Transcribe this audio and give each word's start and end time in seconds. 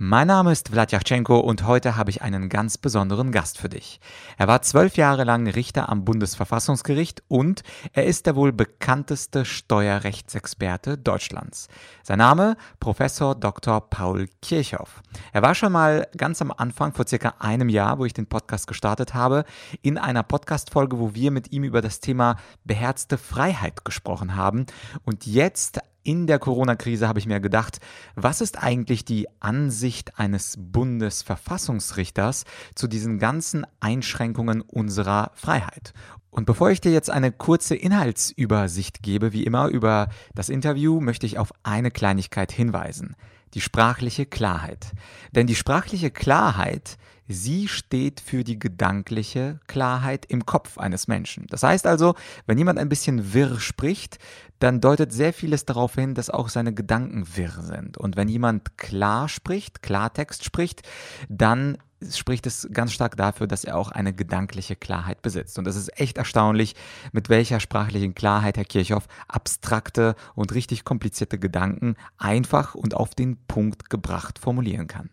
Mein 0.00 0.28
Name 0.28 0.52
ist 0.52 0.68
Vladyachenko 0.68 1.40
und 1.40 1.66
heute 1.66 1.96
habe 1.96 2.10
ich 2.10 2.22
einen 2.22 2.48
ganz 2.48 2.78
besonderen 2.78 3.32
Gast 3.32 3.58
für 3.58 3.68
dich. 3.68 3.98
Er 4.36 4.46
war 4.46 4.62
zwölf 4.62 4.96
Jahre 4.96 5.24
lang 5.24 5.48
Richter 5.48 5.88
am 5.88 6.04
Bundesverfassungsgericht 6.04 7.24
und 7.26 7.64
er 7.94 8.06
ist 8.06 8.26
der 8.26 8.36
wohl 8.36 8.52
bekannteste 8.52 9.44
Steuerrechtsexperte 9.44 10.98
Deutschlands. 10.98 11.66
Sein 12.04 12.18
Name 12.18 12.56
Professor 12.78 13.34
Dr. 13.34 13.90
Paul 13.90 14.28
Kirchhoff. 14.40 15.02
Er 15.32 15.42
war 15.42 15.56
schon 15.56 15.72
mal 15.72 16.06
ganz 16.16 16.40
am 16.40 16.52
Anfang, 16.56 16.92
vor 16.92 17.08
circa 17.08 17.34
einem 17.40 17.68
Jahr, 17.68 17.98
wo 17.98 18.04
ich 18.04 18.14
den 18.14 18.28
Podcast 18.28 18.68
gestartet 18.68 19.14
habe, 19.14 19.44
in 19.82 19.98
einer 19.98 20.22
Podcast-Folge, 20.22 21.00
wo 21.00 21.16
wir 21.16 21.32
mit 21.32 21.50
ihm 21.50 21.64
über 21.64 21.82
das 21.82 21.98
Thema 21.98 22.36
beherzte 22.62 23.18
Freiheit 23.18 23.84
gesprochen 23.84 24.36
haben. 24.36 24.66
Und 25.04 25.26
jetzt 25.26 25.80
in 26.08 26.26
der 26.26 26.38
Corona-Krise 26.38 27.06
habe 27.06 27.18
ich 27.18 27.26
mir 27.26 27.38
gedacht, 27.38 27.80
was 28.14 28.40
ist 28.40 28.62
eigentlich 28.62 29.04
die 29.04 29.28
Ansicht 29.40 30.18
eines 30.18 30.54
Bundesverfassungsrichters 30.58 32.44
zu 32.74 32.88
diesen 32.88 33.18
ganzen 33.18 33.66
Einschränkungen 33.80 34.62
unserer 34.62 35.32
Freiheit? 35.34 35.92
Und 36.30 36.46
bevor 36.46 36.70
ich 36.70 36.80
dir 36.80 36.92
jetzt 36.92 37.10
eine 37.10 37.30
kurze 37.30 37.76
Inhaltsübersicht 37.76 39.02
gebe, 39.02 39.34
wie 39.34 39.44
immer 39.44 39.68
über 39.68 40.08
das 40.34 40.48
Interview, 40.48 40.98
möchte 40.98 41.26
ich 41.26 41.38
auf 41.38 41.52
eine 41.62 41.90
Kleinigkeit 41.90 42.52
hinweisen. 42.52 43.14
Die 43.54 43.60
sprachliche 43.60 44.26
Klarheit. 44.26 44.92
Denn 45.32 45.46
die 45.46 45.54
sprachliche 45.54 46.10
Klarheit 46.10 46.98
Sie 47.30 47.68
steht 47.68 48.20
für 48.20 48.42
die 48.42 48.58
gedankliche 48.58 49.60
Klarheit 49.66 50.24
im 50.26 50.46
Kopf 50.46 50.78
eines 50.78 51.08
Menschen. 51.08 51.46
Das 51.50 51.62
heißt 51.62 51.86
also, 51.86 52.14
wenn 52.46 52.56
jemand 52.56 52.78
ein 52.78 52.88
bisschen 52.88 53.34
wirr 53.34 53.60
spricht, 53.60 54.18
dann 54.60 54.80
deutet 54.80 55.12
sehr 55.12 55.34
vieles 55.34 55.66
darauf 55.66 55.94
hin, 55.94 56.14
dass 56.14 56.30
auch 56.30 56.48
seine 56.48 56.72
Gedanken 56.72 57.36
wirr 57.36 57.60
sind. 57.60 57.98
Und 57.98 58.16
wenn 58.16 58.28
jemand 58.28 58.78
klar 58.78 59.28
spricht, 59.28 59.82
Klartext 59.82 60.42
spricht, 60.42 60.88
dann 61.28 61.76
spricht 62.10 62.46
es 62.46 62.68
ganz 62.72 62.92
stark 62.92 63.16
dafür, 63.16 63.46
dass 63.46 63.64
er 63.64 63.76
auch 63.76 63.90
eine 63.90 64.12
gedankliche 64.12 64.76
Klarheit 64.76 65.22
besitzt. 65.22 65.58
Und 65.58 65.66
das 65.66 65.76
ist 65.76 65.98
echt 66.00 66.18
erstaunlich, 66.18 66.74
mit 67.12 67.28
welcher 67.28 67.60
sprachlichen 67.60 68.14
Klarheit 68.14 68.56
Herr 68.56 68.64
Kirchhoff 68.64 69.08
abstrakte 69.26 70.14
und 70.34 70.54
richtig 70.54 70.84
komplizierte 70.84 71.38
Gedanken 71.38 71.96
einfach 72.16 72.74
und 72.74 72.94
auf 72.94 73.14
den 73.14 73.36
Punkt 73.46 73.90
gebracht 73.90 74.38
formulieren 74.38 74.86
kann. 74.86 75.10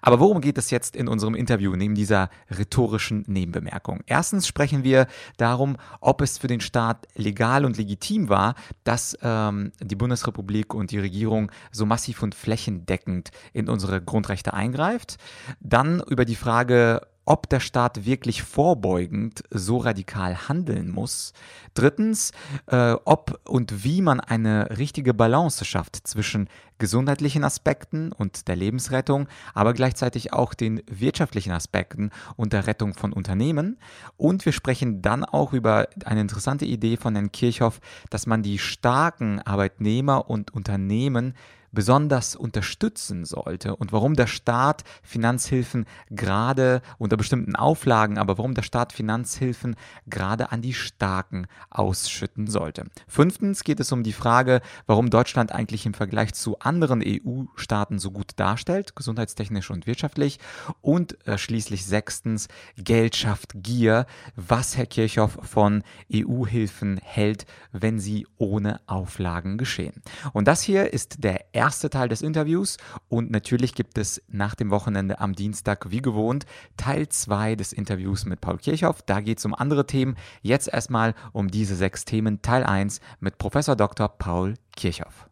Aber 0.00 0.20
worum 0.20 0.40
geht 0.40 0.58
es 0.58 0.70
jetzt 0.70 0.96
in 0.96 1.08
unserem 1.08 1.34
Interview 1.34 1.74
neben 1.76 1.94
dieser 1.94 2.30
rhetorischen 2.50 3.24
Nebenbemerkung? 3.26 4.00
Erstens 4.06 4.46
sprechen 4.46 4.84
wir 4.84 5.06
darum, 5.36 5.76
ob 6.00 6.20
es 6.20 6.38
für 6.38 6.48
den 6.48 6.60
Staat 6.60 7.06
legal 7.14 7.64
und 7.64 7.76
legitim 7.76 8.28
war, 8.28 8.54
dass 8.84 9.16
ähm, 9.22 9.72
die 9.80 9.96
Bundesrepublik 9.96 10.74
und 10.74 10.90
die 10.90 10.98
Regierung 10.98 11.50
so 11.70 11.86
massiv 11.86 12.22
und 12.22 12.34
flächendeckend 12.34 13.30
in 13.52 13.68
unsere 13.68 14.02
Grundrechte 14.02 14.54
eingreift. 14.54 15.16
Dann 15.60 16.02
über 16.08 16.24
die 16.24 16.36
Frage, 16.36 17.02
ob 17.24 17.48
der 17.48 17.60
Staat 17.60 18.04
wirklich 18.04 18.42
vorbeugend 18.42 19.42
so 19.50 19.78
radikal 19.78 20.48
handeln 20.48 20.90
muss. 20.90 21.32
Drittens, 21.74 22.32
äh, 22.66 22.94
ob 23.04 23.40
und 23.48 23.84
wie 23.84 24.02
man 24.02 24.20
eine 24.20 24.76
richtige 24.78 25.14
Balance 25.14 25.64
schafft 25.64 25.96
zwischen 26.06 26.48
gesundheitlichen 26.78 27.44
Aspekten 27.44 28.10
und 28.10 28.48
der 28.48 28.56
Lebensrettung, 28.56 29.28
aber 29.54 29.72
gleichzeitig 29.72 30.32
auch 30.32 30.52
den 30.52 30.82
wirtschaftlichen 30.90 31.52
Aspekten 31.52 32.10
und 32.34 32.52
der 32.52 32.66
Rettung 32.66 32.94
von 32.94 33.12
Unternehmen. 33.12 33.78
Und 34.16 34.44
wir 34.44 34.52
sprechen 34.52 35.00
dann 35.00 35.24
auch 35.24 35.52
über 35.52 35.88
eine 36.04 36.20
interessante 36.20 36.64
Idee 36.64 36.96
von 36.96 37.14
Herrn 37.14 37.30
Kirchhoff, 37.30 37.80
dass 38.10 38.26
man 38.26 38.42
die 38.42 38.58
starken 38.58 39.40
Arbeitnehmer 39.40 40.28
und 40.28 40.52
Unternehmen 40.52 41.34
besonders 41.72 42.36
unterstützen 42.36 43.24
sollte 43.24 43.74
und 43.76 43.92
warum 43.92 44.14
der 44.14 44.26
Staat 44.26 44.84
Finanzhilfen 45.02 45.86
gerade 46.10 46.82
unter 46.98 47.16
bestimmten 47.16 47.56
Auflagen, 47.56 48.18
aber 48.18 48.38
warum 48.38 48.54
der 48.54 48.62
Staat 48.62 48.92
Finanzhilfen 48.92 49.74
gerade 50.06 50.52
an 50.52 50.62
die 50.62 50.74
Starken 50.74 51.46
ausschütten 51.70 52.46
sollte. 52.46 52.84
Fünftens 53.08 53.64
geht 53.64 53.80
es 53.80 53.90
um 53.90 54.02
die 54.02 54.12
Frage, 54.12 54.60
warum 54.86 55.10
Deutschland 55.10 55.52
eigentlich 55.52 55.86
im 55.86 55.94
Vergleich 55.94 56.34
zu 56.34 56.58
anderen 56.58 57.02
EU-Staaten 57.04 57.98
so 57.98 58.10
gut 58.10 58.32
darstellt, 58.36 58.94
gesundheitstechnisch 58.94 59.70
und 59.70 59.86
wirtschaftlich. 59.86 60.38
Und 60.82 61.26
äh, 61.26 61.38
schließlich 61.38 61.86
sechstens, 61.86 62.48
Geld 62.76 63.16
schafft 63.16 63.52
Gier, 63.54 64.06
was 64.36 64.76
Herr 64.76 64.86
Kirchhoff 64.86 65.38
von 65.42 65.82
EU-Hilfen 66.12 66.98
hält, 67.02 67.46
wenn 67.72 67.98
sie 67.98 68.26
ohne 68.36 68.80
Auflagen 68.86 69.56
geschehen. 69.56 70.02
Und 70.32 70.48
das 70.48 70.62
hier 70.62 70.92
ist 70.92 71.24
der 71.24 71.46
erste 71.52 71.61
erste 71.62 71.90
Teil 71.90 72.08
des 72.08 72.22
Interviews 72.22 72.76
und 73.08 73.30
natürlich 73.30 73.76
gibt 73.76 73.96
es 73.96 74.20
nach 74.26 74.56
dem 74.56 74.72
Wochenende 74.72 75.20
am 75.20 75.32
Dienstag 75.32 75.92
wie 75.92 76.02
gewohnt 76.02 76.44
Teil 76.76 77.08
2 77.08 77.54
des 77.54 77.72
Interviews 77.72 78.24
mit 78.24 78.40
Paul 78.40 78.58
Kirchhoff. 78.58 79.02
Da 79.02 79.20
geht 79.20 79.38
es 79.38 79.44
um 79.44 79.54
andere 79.54 79.86
Themen. 79.86 80.16
Jetzt 80.40 80.66
erstmal 80.66 81.14
um 81.32 81.52
diese 81.52 81.76
sechs 81.76 82.04
Themen. 82.04 82.42
Teil 82.42 82.64
1 82.64 83.00
mit 83.20 83.38
Professor 83.38 83.76
Dr. 83.76 84.08
Paul 84.08 84.54
Kirchhoff. 84.74 85.28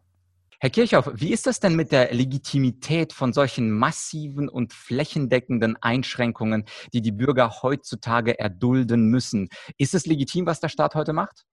Herr 0.61 0.69
Kirchhoff, 0.69 1.11
wie 1.15 1.33
ist 1.33 1.47
das 1.47 1.59
denn 1.59 1.75
mit 1.75 1.91
der 1.91 2.13
Legitimität 2.13 3.11
von 3.11 3.33
solchen 3.33 3.69
massiven 3.69 4.47
und 4.47 4.71
flächendeckenden 4.71 5.75
Einschränkungen, 5.81 6.63
die 6.93 7.01
die 7.01 7.11
Bürger 7.11 7.61
heutzutage 7.61 8.39
erdulden 8.39 9.07
müssen? 9.07 9.49
Ist 9.77 9.93
es 9.95 10.05
legitim, 10.05 10.45
was 10.45 10.61
der 10.61 10.69
Staat 10.69 10.95
heute 10.95 11.11
macht? 11.11 11.43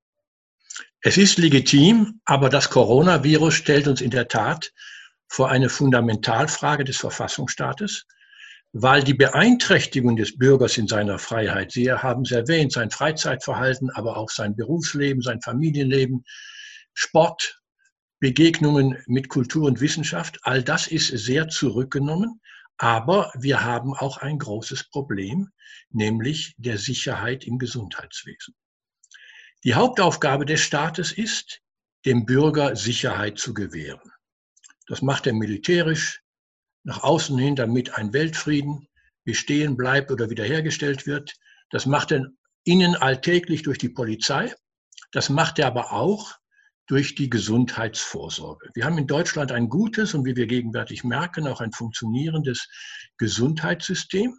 Es 1.01 1.17
ist 1.17 1.39
legitim, 1.39 2.21
aber 2.25 2.49
das 2.49 2.71
Coronavirus 2.71 3.55
stellt 3.55 3.89
uns 3.89 4.01
in 4.01 4.11
der 4.11 4.29
Tat 4.29 4.73
vor 5.29 5.51
eine 5.51 5.69
Fundamentalfrage 5.69 6.85
des 6.85 6.97
Verfassungsstaates, 6.97 8.07
weil 8.73 9.03
die 9.03 9.15
Beeinträchtigung 9.15 10.17
des 10.17 10.37
Bürgers 10.37 10.77
in 10.77 10.89
seiner 10.89 11.19
Freiheit, 11.19 11.73
Sie 11.73 11.91
haben 11.91 12.23
es 12.23 12.31
erwähnt, 12.31 12.73
sein 12.73 12.91
Freizeitverhalten, 12.91 13.91
aber 13.91 14.17
auch 14.17 14.31
sein 14.31 14.57
Berufsleben, 14.57 15.23
sein 15.23 15.41
Familienleben, 15.41 16.25
Sport, 16.95 17.61
Begegnungen 18.21 18.99
mit 19.07 19.29
Kultur 19.29 19.67
und 19.67 19.81
Wissenschaft, 19.81 20.41
all 20.43 20.63
das 20.63 20.89
ist 20.89 21.09
sehr 21.09 21.49
zurückgenommen. 21.49 22.41
Aber 22.77 23.33
wir 23.39 23.65
haben 23.65 23.95
auch 23.95 24.19
ein 24.19 24.39
großes 24.39 24.91
Problem, 24.91 25.49
nämlich 25.91 26.55
der 26.59 26.79
Sicherheit 26.79 27.45
im 27.45 27.59
Gesundheitswesen. 27.59 28.55
Die 29.65 29.75
Hauptaufgabe 29.75 30.47
des 30.47 30.61
Staates 30.61 31.11
ist, 31.11 31.61
dem 32.05 32.27
Bürger 32.27 32.77
Sicherheit 32.77 33.39
zu 33.39 33.55
gewähren. 33.55 34.13
Das 34.87 35.03
macht 35.03 35.27
er 35.27 35.33
militärisch 35.33 36.23
nach 36.85 37.03
außen 37.03 37.37
hin, 37.37 37.57
damit 37.57 37.95
ein 37.95 38.13
Weltfrieden 38.13 38.89
bestehen 39.25 39.77
bleibt 39.77 40.11
oder 40.11 40.31
wiederhergestellt 40.31 41.07
wird. 41.07 41.35
Das 41.71 41.87
macht 41.87 42.13
er 42.13 42.29
innen 42.65 42.95
alltäglich 42.95 43.63
durch 43.63 43.79
die 43.79 43.89
Polizei. 43.89 44.55
Das 45.13 45.29
macht 45.29 45.59
er 45.59 45.67
aber 45.67 45.93
auch 45.93 46.39
durch 46.87 47.15
die 47.15 47.29
Gesundheitsvorsorge. 47.29 48.71
Wir 48.75 48.85
haben 48.85 48.97
in 48.97 49.07
Deutschland 49.07 49.53
ein 49.53 49.69
gutes 49.69 50.15
und 50.15 50.25
wie 50.25 50.37
wir 50.37 50.47
gegenwärtig 50.47 51.05
merken, 51.05 51.47
auch 51.47 51.61
ein 51.61 51.73
funktionierendes 51.73 52.69
Gesundheitssystem 53.19 54.39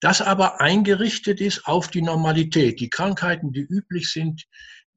das 0.00 0.22
aber 0.22 0.60
eingerichtet 0.60 1.40
ist 1.40 1.66
auf 1.66 1.88
die 1.88 2.02
Normalität, 2.02 2.80
die 2.80 2.90
Krankheiten, 2.90 3.52
die 3.52 3.60
üblich 3.60 4.10
sind, 4.10 4.44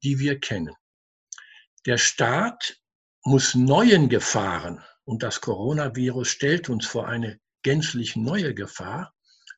die 0.02 0.18
wir 0.18 0.40
kennen. 0.40 0.74
Der 1.86 1.98
Staat 1.98 2.78
muss 3.22 3.54
neuen 3.54 4.08
Gefahren, 4.08 4.82
und 5.04 5.22
das 5.22 5.42
Coronavirus 5.42 6.28
stellt 6.28 6.70
uns 6.70 6.86
vor 6.86 7.08
eine 7.08 7.38
gänzlich 7.62 8.16
neue 8.16 8.54
Gefahr, 8.54 9.12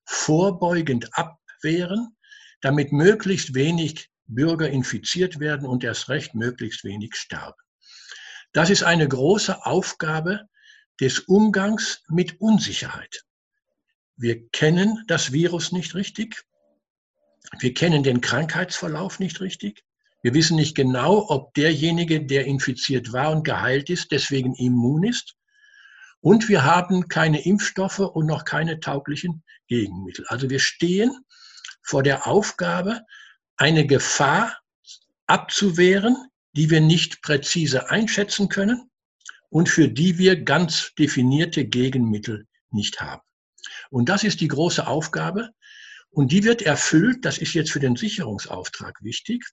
vorbeugend 0.05 1.09
abwehren, 1.12 2.17
damit 2.61 2.93
möglichst 2.93 3.55
wenig 3.55 4.10
Bürger 4.27 4.69
infiziert 4.69 5.39
werden 5.39 5.66
und 5.66 5.84
erst 5.84 6.09
recht 6.09 6.34
möglichst 6.34 6.83
wenig 6.83 7.15
sterben. 7.15 7.60
Das 8.53 8.71
ist 8.71 8.83
eine 8.83 9.07
große 9.07 9.65
Aufgabe 9.66 10.49
des 11.01 11.21
Umgangs 11.21 12.03
mit 12.09 12.41
Unsicherheit. 12.41 13.25
Wir 14.16 14.48
kennen 14.48 15.04
das 15.07 15.33
Virus 15.33 15.72
nicht 15.72 15.95
richtig. 15.95 16.45
Wir 17.59 17.74
kennen 17.74 18.03
den 18.03 18.21
Krankheitsverlauf 18.21 19.18
nicht 19.18 19.41
richtig. 19.41 19.84
Wir 20.22 20.34
wissen 20.34 20.57
nicht 20.57 20.74
genau, 20.74 21.27
ob 21.28 21.54
derjenige, 21.54 22.24
der 22.24 22.47
infiziert 22.47 23.13
war 23.13 23.30
und 23.30 23.45
geheilt 23.45 23.91
ist, 23.91 24.10
deswegen 24.10 24.54
immun 24.54 25.04
ist. 25.04 25.36
Und 26.21 26.48
wir 26.48 26.65
haben 26.65 27.09
keine 27.09 27.45
Impfstoffe 27.45 28.01
und 28.01 28.27
noch 28.27 28.45
keine 28.45 28.80
tauglichen 28.80 29.45
Gegenmittel. 29.68 30.24
Also 30.28 30.51
wir 30.51 30.59
stehen 30.59 31.15
vor 31.83 32.03
der 32.03 32.27
Aufgabe, 32.27 33.03
eine 33.57 33.86
Gefahr 33.86 34.59
abzuwehren, 35.27 36.16
die 36.57 36.71
wir 36.71 36.80
nicht 36.80 37.22
präzise 37.22 37.91
einschätzen 37.91 38.48
können 38.48 38.91
und 39.51 39.68
für 39.68 39.89
die 39.89 40.18
wir 40.18 40.42
ganz 40.42 40.92
definierte 40.98 41.66
Gegenmittel 41.66 42.47
nicht 42.71 43.01
haben. 43.01 43.26
Und 43.91 44.09
das 44.09 44.24
ist 44.24 44.41
die 44.41 44.48
große 44.48 44.86
Aufgabe. 44.86 45.50
Und 46.10 46.33
die 46.33 46.44
wird 46.44 46.62
erfüllt, 46.62 47.24
das 47.24 47.38
ist 47.38 47.54
jetzt 47.54 47.71
für 47.71 47.80
den 47.80 47.97
Sicherungsauftrag 47.97 49.03
wichtig, 49.03 49.44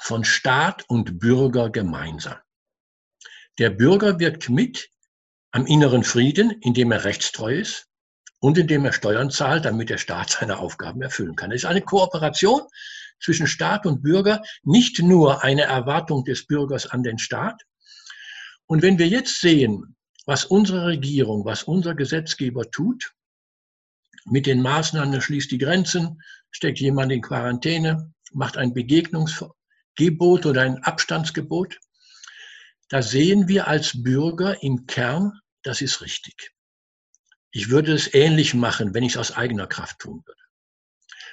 von 0.00 0.24
Staat 0.24 0.84
und 0.88 1.18
Bürger 1.18 1.70
gemeinsam. 1.70 2.38
Der 3.58 3.70
Bürger 3.70 4.20
wirkt 4.20 4.48
mit 4.48 4.88
am 5.50 5.66
inneren 5.66 6.04
Frieden, 6.04 6.52
indem 6.60 6.92
er 6.92 7.04
rechtstreu 7.04 7.58
ist 7.58 7.88
und 8.40 8.56
indem 8.58 8.84
er 8.84 8.92
Steuern 8.92 9.30
zahlt, 9.30 9.64
damit 9.64 9.90
der 9.90 9.98
Staat 9.98 10.30
seine 10.30 10.58
Aufgaben 10.58 11.02
erfüllen 11.02 11.34
kann. 11.34 11.50
Es 11.50 11.62
ist 11.62 11.68
eine 11.68 11.82
Kooperation 11.82 12.62
zwischen 13.20 13.48
Staat 13.48 13.86
und 13.86 14.02
Bürger, 14.02 14.42
nicht 14.62 15.00
nur 15.00 15.42
eine 15.42 15.62
Erwartung 15.62 16.24
des 16.24 16.46
Bürgers 16.46 16.86
an 16.86 17.02
den 17.02 17.18
Staat. 17.18 17.62
Und 18.66 18.82
wenn 18.82 18.98
wir 18.98 19.08
jetzt 19.08 19.40
sehen, 19.40 19.96
was 20.26 20.44
unsere 20.44 20.86
Regierung, 20.86 21.44
was 21.44 21.64
unser 21.64 21.94
Gesetzgeber 21.94 22.70
tut, 22.70 23.12
mit 24.30 24.46
den 24.46 24.62
Maßnahmen, 24.62 25.20
schließt 25.20 25.50
die 25.50 25.58
Grenzen, 25.58 26.20
steckt 26.50 26.80
jemand 26.80 27.12
in 27.12 27.22
Quarantäne, 27.22 28.12
macht 28.32 28.56
ein 28.56 28.74
Begegnungsgebot 28.74 30.46
oder 30.46 30.62
ein 30.62 30.82
Abstandsgebot, 30.82 31.78
da 32.88 33.02
sehen 33.02 33.48
wir 33.48 33.68
als 33.68 34.02
Bürger 34.02 34.62
im 34.62 34.86
Kern, 34.86 35.38
das 35.62 35.82
ist 35.82 36.00
richtig. 36.00 36.52
Ich 37.50 37.68
würde 37.68 37.92
es 37.92 38.12
ähnlich 38.14 38.54
machen, 38.54 38.94
wenn 38.94 39.02
ich 39.02 39.12
es 39.12 39.18
aus 39.18 39.32
eigener 39.32 39.66
Kraft 39.66 39.98
tun 39.98 40.22
würde. 40.24 40.40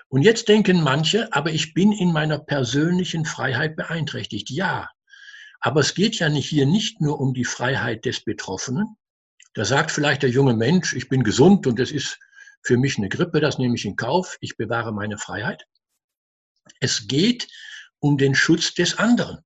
Und 0.08 0.22
jetzt 0.22 0.48
denken 0.50 0.82
manche, 0.82 1.32
aber 1.34 1.52
ich 1.52 1.74
bin 1.74 1.92
in 1.92 2.12
meiner 2.12 2.40
persönlichen 2.40 3.26
Freiheit 3.26 3.76
beeinträchtigt. 3.76 4.50
Ja, 4.50 4.90
aber 5.62 5.80
es 5.80 5.96
geht 5.96 6.20
ja 6.20 6.30
nicht 6.30 6.48
hier 6.48 6.66
nicht 6.66 7.02
nur 7.02 7.20
um 7.20 7.34
die 7.34 7.46
Freiheit 7.46 8.06
des 8.06 8.24
Betroffenen. 8.24 8.98
Da 9.54 9.66
sagt 9.66 9.92
vielleicht 9.92 10.24
der 10.24 10.30
junge 10.30 10.54
Mensch, 10.54 10.94
ich 10.94 11.10
bin 11.10 11.24
gesund 11.24 11.66
und 11.66 11.80
es 11.80 11.92
ist 11.92 12.20
für 12.66 12.78
mich 12.78 12.98
eine 12.98 13.10
Grippe, 13.10 13.40
das 13.40 13.60
nehme 13.60 13.76
ich 13.76 13.86
in 13.86 13.96
Kauf, 13.96 14.38
ich 14.42 14.58
bewahre 14.58 14.92
meine 14.92 15.18
Freiheit. 15.18 15.66
Es 16.80 17.08
geht 17.08 17.48
um 18.00 18.18
den 18.18 18.34
Schutz 18.34 18.74
des 18.74 18.98
anderen, 18.98 19.40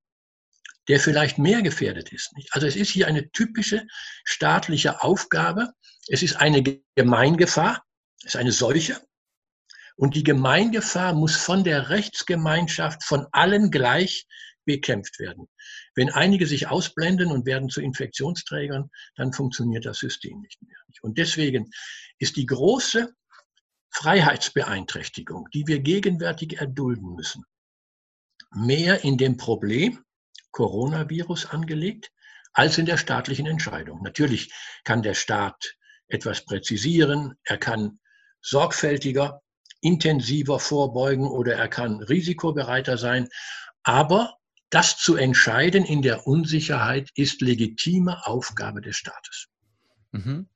der 0.87 0.99
vielleicht 0.99 1.37
mehr 1.37 1.61
gefährdet 1.61 2.11
ist. 2.13 2.31
Also 2.51 2.65
es 2.65 2.77
ist 2.77 2.89
hier 2.89 3.07
eine 3.07 3.29
typische 3.31 3.85
staatliche 4.23 5.03
Aufgabe. 5.03 5.73
Es 6.07 6.23
ist 6.23 6.37
eine 6.37 6.63
Gemeingefahr, 6.95 7.83
es 8.21 8.35
ist 8.35 8.35
eine 8.37 8.53
Seuche. 8.53 8.99
Und 9.97 10.15
die 10.15 10.23
Gemeingefahr 10.23 11.13
muss 11.13 11.35
von 11.35 11.65
der 11.65 11.89
Rechtsgemeinschaft, 11.89 13.03
von 13.03 13.27
allen 13.33 13.69
gleich 13.69 14.27
bekämpft 14.63 15.19
werden. 15.19 15.49
Wenn 15.95 16.09
einige 16.09 16.47
sich 16.47 16.67
ausblenden 16.67 17.31
und 17.31 17.45
werden 17.45 17.69
zu 17.69 17.81
Infektionsträgern, 17.81 18.89
dann 19.15 19.33
funktioniert 19.33 19.85
das 19.85 19.99
System 19.99 20.39
nicht 20.41 20.61
mehr. 20.61 20.77
Und 21.01 21.17
deswegen 21.17 21.69
ist 22.19 22.35
die 22.35 22.45
große 22.45 23.13
Freiheitsbeeinträchtigung, 23.91 25.47
die 25.53 25.65
wir 25.67 25.79
gegenwärtig 25.79 26.59
erdulden 26.59 27.15
müssen, 27.15 27.43
mehr 28.51 29.03
in 29.03 29.17
dem 29.17 29.37
Problem 29.37 30.03
Coronavirus 30.51 31.47
angelegt 31.47 32.11
als 32.53 32.77
in 32.77 32.85
der 32.85 32.97
staatlichen 32.97 33.45
Entscheidung. 33.45 34.01
Natürlich 34.03 34.51
kann 34.83 35.01
der 35.01 35.13
Staat 35.13 35.75
etwas 36.07 36.45
präzisieren, 36.45 37.35
er 37.43 37.57
kann 37.57 37.99
sorgfältiger 38.41 39.41
intensiver 39.81 40.59
vorbeugen 40.59 41.27
oder 41.27 41.55
er 41.55 41.67
kann 41.67 42.01
risikobereiter 42.01 42.97
sein. 42.97 43.29
Aber 43.83 44.38
das 44.69 44.97
zu 44.97 45.15
entscheiden 45.15 45.83
in 45.85 46.01
der 46.01 46.27
Unsicherheit 46.27 47.09
ist 47.15 47.41
legitime 47.41 48.25
Aufgabe 48.25 48.81
des 48.81 48.97
Staates. 48.97 49.47
Mhm. 50.11 50.47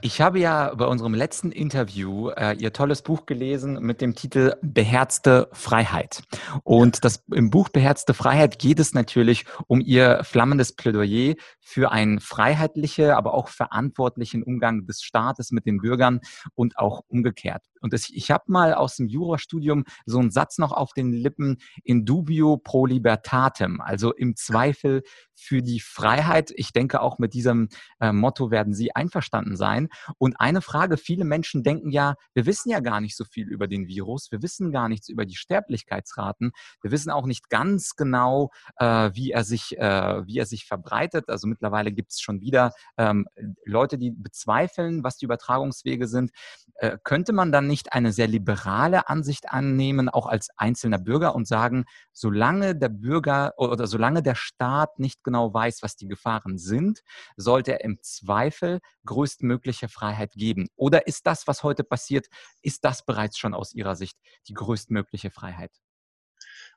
Ich 0.00 0.22
habe 0.22 0.38
ja 0.38 0.74
bei 0.74 0.86
unserem 0.86 1.12
letzten 1.12 1.52
Interview 1.52 2.30
äh, 2.30 2.56
Ihr 2.56 2.72
tolles 2.72 3.02
Buch 3.02 3.26
gelesen 3.26 3.80
mit 3.82 4.00
dem 4.00 4.14
Titel 4.14 4.54
Beherzte 4.62 5.48
Freiheit. 5.52 6.22
Und 6.64 7.04
das, 7.04 7.22
im 7.34 7.50
Buch 7.50 7.68
Beherzte 7.68 8.14
Freiheit 8.14 8.58
geht 8.58 8.80
es 8.80 8.94
natürlich 8.94 9.44
um 9.66 9.82
Ihr 9.82 10.24
flammendes 10.24 10.74
Plädoyer 10.74 11.34
für 11.60 11.92
einen 11.92 12.18
freiheitlichen, 12.18 13.10
aber 13.10 13.34
auch 13.34 13.48
verantwortlichen 13.48 14.42
Umgang 14.42 14.86
des 14.86 15.02
Staates 15.02 15.50
mit 15.50 15.66
den 15.66 15.78
Bürgern 15.78 16.20
und 16.54 16.78
auch 16.78 17.02
umgekehrt. 17.08 17.64
Und 17.80 17.92
das, 17.92 18.08
ich 18.10 18.30
habe 18.30 18.44
mal 18.46 18.74
aus 18.74 18.96
dem 18.96 19.08
Jurastudium 19.08 19.84
so 20.06 20.18
einen 20.18 20.30
Satz 20.30 20.58
noch 20.58 20.72
auf 20.72 20.92
den 20.92 21.12
Lippen, 21.12 21.58
in 21.84 22.04
dubio 22.04 22.56
pro 22.56 22.86
libertatem, 22.86 23.80
also 23.80 24.12
im 24.12 24.36
Zweifel 24.36 25.02
für 25.38 25.62
die 25.62 25.80
Freiheit. 25.80 26.52
Ich 26.56 26.72
denke, 26.72 27.00
auch 27.00 27.18
mit 27.18 27.32
diesem 27.32 27.68
äh, 28.00 28.12
Motto 28.12 28.50
werden 28.50 28.74
Sie 28.74 28.94
einverstanden 28.94 29.56
sein. 29.56 29.88
Und 30.18 30.40
eine 30.40 30.60
Frage, 30.60 30.96
viele 30.96 31.24
Menschen 31.24 31.62
denken 31.62 31.90
ja, 31.90 32.14
wir 32.34 32.46
wissen 32.46 32.70
ja 32.70 32.80
gar 32.80 33.00
nicht 33.00 33.16
so 33.16 33.24
viel 33.24 33.48
über 33.48 33.68
den 33.68 33.86
Virus, 33.86 34.32
wir 34.32 34.42
wissen 34.42 34.72
gar 34.72 34.88
nichts 34.88 35.08
über 35.08 35.24
die 35.24 35.36
Sterblichkeitsraten, 35.36 36.52
wir 36.82 36.90
wissen 36.90 37.10
auch 37.10 37.26
nicht 37.26 37.48
ganz 37.50 37.94
genau, 37.94 38.50
äh, 38.76 39.10
wie, 39.14 39.30
er 39.30 39.44
sich, 39.44 39.78
äh, 39.78 40.26
wie 40.26 40.38
er 40.38 40.46
sich 40.46 40.66
verbreitet. 40.66 41.28
Also 41.28 41.46
mittlerweile 41.46 41.92
gibt 41.92 42.12
es 42.12 42.20
schon 42.20 42.40
wieder 42.40 42.72
ähm, 42.96 43.26
Leute, 43.64 43.98
die 43.98 44.10
bezweifeln, 44.10 45.04
was 45.04 45.18
die 45.18 45.26
Übertragungswege 45.26 46.08
sind. 46.08 46.32
Äh, 46.74 46.98
könnte 47.04 47.32
man 47.32 47.52
dann 47.52 47.67
nicht 47.68 47.92
eine 47.92 48.12
sehr 48.12 48.26
liberale 48.26 49.08
Ansicht 49.08 49.50
annehmen, 49.50 50.08
auch 50.08 50.26
als 50.26 50.48
einzelner 50.56 50.98
Bürger 50.98 51.36
und 51.36 51.46
sagen, 51.46 51.84
solange 52.12 52.74
der 52.74 52.88
Bürger 52.88 53.52
oder 53.56 53.86
solange 53.86 54.22
der 54.22 54.34
Staat 54.34 54.98
nicht 54.98 55.22
genau 55.22 55.54
weiß, 55.54 55.82
was 55.82 55.94
die 55.94 56.08
Gefahren 56.08 56.58
sind, 56.58 57.02
sollte 57.36 57.72
er 57.72 57.84
im 57.84 57.98
Zweifel 58.02 58.80
größtmögliche 59.04 59.88
Freiheit 59.88 60.32
geben? 60.32 60.68
Oder 60.74 61.06
ist 61.06 61.26
das, 61.26 61.46
was 61.46 61.62
heute 61.62 61.84
passiert, 61.84 62.26
ist 62.62 62.84
das 62.84 63.04
bereits 63.04 63.38
schon 63.38 63.54
aus 63.54 63.72
Ihrer 63.72 63.94
Sicht 63.94 64.18
die 64.48 64.54
größtmögliche 64.54 65.30
Freiheit? 65.30 65.70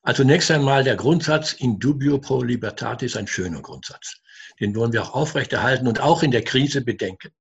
Also 0.04 0.24
zunächst 0.24 0.50
einmal 0.50 0.84
der 0.84 0.96
Grundsatz 0.96 1.54
in 1.54 1.78
dubio 1.78 2.18
pro 2.18 2.42
libertate 2.42 3.06
ist 3.06 3.18
ein 3.18 3.28
schöner 3.28 3.62
Grundsatz. 3.62 4.16
Den 4.60 4.76
wollen 4.76 4.94
wir 4.94 5.04
auch 5.04 5.14
aufrechterhalten 5.14 5.88
und 5.88 6.00
auch 6.00 6.24
in 6.24 6.32
der 6.32 6.44
Krise 6.44 6.82
bedenken. 6.82 7.32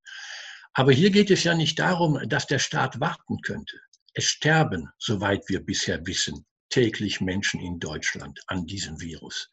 Aber 0.73 0.93
hier 0.93 1.11
geht 1.11 1.31
es 1.31 1.45
ja 1.45 1.55
nicht 1.55 1.79
darum, 1.79 2.21
dass 2.29 2.47
der 2.47 2.59
Staat 2.59 3.01
warten 3.01 3.41
könnte. 3.43 3.77
Es 4.15 4.25
sterben, 4.25 4.89
soweit 4.99 5.49
wir 5.49 5.65
bisher 5.65 6.07
wissen, 6.07 6.47
täglich 6.69 7.21
Menschen 7.21 7.61
in 7.61 7.79
Deutschland 7.79 8.41
an 8.47 8.67
diesem 8.67 9.01
Virus. 9.01 9.51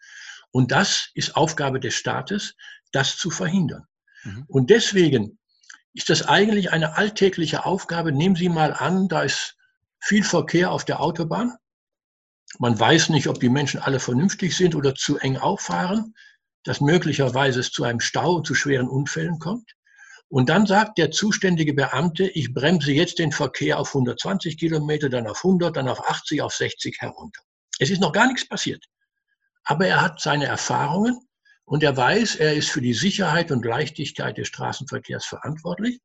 Und 0.52 0.72
das 0.72 1.10
ist 1.14 1.36
Aufgabe 1.36 1.80
des 1.80 1.96
Staates, 1.96 2.56
das 2.92 3.18
zu 3.18 3.30
verhindern. 3.30 3.86
Mhm. 4.24 4.46
Und 4.48 4.70
deswegen 4.70 5.40
ist 5.94 6.10
das 6.10 6.24
eigentlich 6.24 6.72
eine 6.72 6.96
alltägliche 6.96 7.66
Aufgabe. 7.66 8.12
Nehmen 8.12 8.36
Sie 8.36 8.50
mal 8.50 8.74
an, 8.74 9.08
da 9.08 9.24
ist 9.24 9.56
viel 10.00 10.24
Verkehr 10.24 10.72
auf 10.72 10.86
der 10.86 11.02
Autobahn. 11.02 11.56
Man 12.60 12.80
weiß 12.80 13.10
nicht, 13.10 13.28
ob 13.28 13.40
die 13.40 13.50
Menschen 13.50 13.80
alle 13.80 14.00
vernünftig 14.00 14.56
sind 14.56 14.76
oder 14.76 14.96
zu 14.96 15.18
eng 15.18 15.38
auffahren, 15.38 16.16
dass 16.64 16.82
möglicherweise 16.82 17.60
es 17.60 17.72
zu 17.72 17.84
einem 17.84 18.00
Stau 18.00 18.36
und 18.36 18.48
zu 18.48 18.54
schweren 18.54 18.88
Unfällen 18.88 19.40
kommt. 19.40 19.74
Und 20.30 20.50
dann 20.50 20.66
sagt 20.66 20.98
der 20.98 21.12
zuständige 21.12 21.74
Beamte, 21.74 22.28
ich 22.28 22.54
bremse 22.54 22.92
jetzt 22.92 23.20
den 23.20 23.32
Verkehr 23.32 23.80
auf 23.80 23.90
120 23.90 24.58
Kilometer, 24.58 25.10
dann 25.10 25.28
auf 25.28 25.38
100, 25.38 25.76
dann 25.76 25.88
auf 25.88 26.06
80, 26.10 26.42
auf 26.42 26.54
60 26.54 26.98
herunter. 27.00 27.42
Es 27.80 27.90
ist 27.90 28.02
noch 28.02 28.12
gar 28.12 28.28
nichts 28.28 28.48
passiert. 28.48 28.84
Aber 29.64 29.88
er 29.88 30.02
hat 30.02 30.20
seine 30.20 30.46
Erfahrungen 30.46 31.20
und 31.66 31.84
er 31.84 31.96
weiß, 31.96 32.38
er 32.38 32.54
ist 32.56 32.70
für 32.70 32.82
die 32.82 32.94
Sicherheit 32.94 33.52
und 33.52 33.66
Leichtigkeit 33.66 34.38
des 34.38 34.48
Straßenverkehrs 34.48 35.26
verantwortlich. 35.26 36.00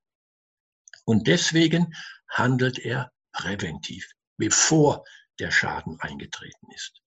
Und 1.05 1.27
deswegen 1.27 1.95
handelt 2.29 2.79
er 2.79 3.11
präventiv, 3.33 4.09
bevor 4.37 5.05
der 5.39 5.51
Schaden 5.51 5.99
eingetreten 6.01 6.71
ist. 6.75 7.01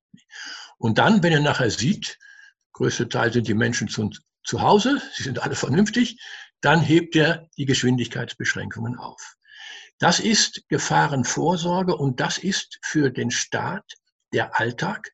Und 0.77 0.97
dann, 0.97 1.23
wenn 1.23 1.33
er 1.33 1.39
nachher 1.39 1.71
sieht, 1.71 2.17
größte 2.73 3.07
Teil 3.07 3.31
sind 3.31 3.47
die 3.47 3.53
Menschen 3.53 3.87
zu, 3.87 4.09
zu 4.43 4.61
Hause, 4.61 5.01
sie 5.13 5.23
sind 5.23 5.39
alle 5.39 5.55
vernünftig, 5.55 6.19
dann 6.65 6.81
hebt 6.81 7.15
er 7.15 7.47
die 7.57 7.65
Geschwindigkeitsbeschränkungen 7.65 8.97
auf. 8.97 9.35
Das 9.99 10.19
ist 10.19 10.67
Gefahrenvorsorge 10.67 11.95
und 11.95 12.19
das 12.19 12.39
ist 12.39 12.79
für 12.81 13.11
den 13.11 13.29
Staat 13.29 13.85
der 14.33 14.59
Alltag. 14.59 15.11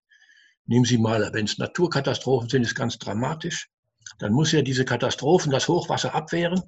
Nehmen 0.65 0.85
Sie 0.85 0.97
mal, 0.97 1.29
wenn 1.33 1.43
es 1.43 1.57
Naturkatastrophen 1.57 2.47
sind, 2.47 2.63
ist 2.63 2.75
ganz 2.75 2.97
dramatisch. 2.99 3.67
Dann 4.17 4.31
muss 4.31 4.53
er 4.53 4.63
diese 4.63 4.85
Katastrophen, 4.85 5.51
das 5.51 5.67
Hochwasser 5.67 6.15
abwehren, 6.15 6.61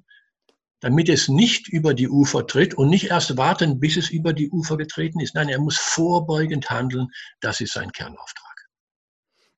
damit 0.80 1.08
es 1.08 1.28
nicht 1.28 1.66
über 1.68 1.94
die 1.94 2.10
Ufer 2.10 2.46
tritt 2.46 2.74
und 2.74 2.90
nicht 2.90 3.06
erst 3.06 3.38
warten, 3.38 3.80
bis 3.80 3.96
es 3.96 4.10
über 4.10 4.34
die 4.34 4.50
Ufer 4.50 4.76
getreten 4.76 5.18
ist. 5.20 5.34
Nein, 5.34 5.48
er 5.48 5.60
muss 5.60 5.78
vorbeugend 5.78 6.68
handeln. 6.68 7.08
Das 7.40 7.62
ist 7.62 7.72
sein 7.72 7.90
Kernauftrag. 7.90 8.53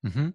Mhm. 0.06 0.34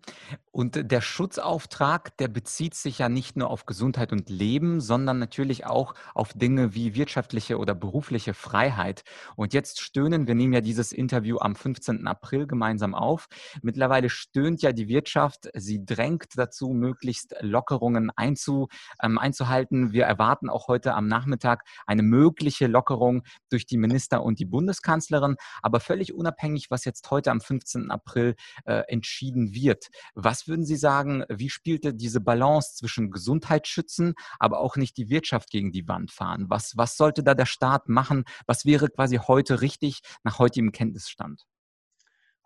Und 0.51 0.91
der 0.91 0.99
Schutzauftrag, 0.99 2.17
der 2.17 2.27
bezieht 2.27 2.75
sich 2.75 2.99
ja 2.99 3.07
nicht 3.07 3.37
nur 3.37 3.49
auf 3.49 3.65
Gesundheit 3.65 4.11
und 4.11 4.29
Leben, 4.29 4.81
sondern 4.81 5.17
natürlich 5.17 5.65
auch 5.65 5.93
auf 6.13 6.33
Dinge 6.33 6.75
wie 6.75 6.93
wirtschaftliche 6.93 7.57
oder 7.57 7.73
berufliche 7.73 8.33
Freiheit. 8.33 9.03
Und 9.37 9.53
jetzt 9.53 9.79
stöhnen, 9.79 10.27
wir 10.27 10.35
nehmen 10.35 10.51
ja 10.51 10.59
dieses 10.59 10.91
Interview 10.91 11.37
am 11.37 11.55
15. 11.55 12.05
April 12.05 12.47
gemeinsam 12.47 12.93
auf. 12.93 13.27
Mittlerweile 13.61 14.09
stöhnt 14.09 14.61
ja 14.61 14.73
die 14.73 14.89
Wirtschaft, 14.89 15.49
sie 15.53 15.85
drängt 15.85 16.25
dazu, 16.35 16.71
möglichst 16.71 17.33
Lockerungen 17.39 18.11
einzu, 18.13 18.67
ähm, 19.01 19.17
einzuhalten. 19.17 19.93
Wir 19.93 20.03
erwarten 20.03 20.49
auch 20.49 20.67
heute 20.67 20.95
am 20.95 21.07
Nachmittag 21.07 21.63
eine 21.87 22.03
mögliche 22.03 22.67
Lockerung 22.67 23.23
durch 23.49 23.65
die 23.65 23.77
Minister 23.77 24.21
und 24.21 24.39
die 24.39 24.45
Bundeskanzlerin. 24.45 25.37
Aber 25.61 25.79
völlig 25.79 26.13
unabhängig, 26.13 26.69
was 26.69 26.83
jetzt 26.83 27.09
heute 27.09 27.31
am 27.31 27.39
15. 27.39 27.89
April 27.89 28.35
äh, 28.65 28.81
entschieden 28.89 29.53
wird 29.53 29.60
wird. 29.61 29.87
Was 30.15 30.47
würden 30.47 30.65
Sie 30.65 30.75
sagen, 30.75 31.23
wie 31.29 31.49
spielte 31.49 31.93
diese 31.93 32.21
Balance 32.21 32.75
zwischen 32.75 33.11
Gesundheitsschützen, 33.11 34.13
aber 34.39 34.59
auch 34.59 34.75
nicht 34.75 34.97
die 34.97 35.09
Wirtschaft 35.09 35.49
gegen 35.49 35.71
die 35.71 35.87
Wand 35.87 36.11
fahren? 36.11 36.45
Was, 36.49 36.73
was 36.75 36.97
sollte 36.97 37.23
da 37.23 37.33
der 37.33 37.45
Staat 37.45 37.89
machen? 37.89 38.25
Was 38.47 38.65
wäre 38.65 38.89
quasi 38.89 39.17
heute 39.17 39.61
richtig 39.61 40.01
nach 40.23 40.39
heutigem 40.39 40.71
Kenntnisstand? 40.71 41.43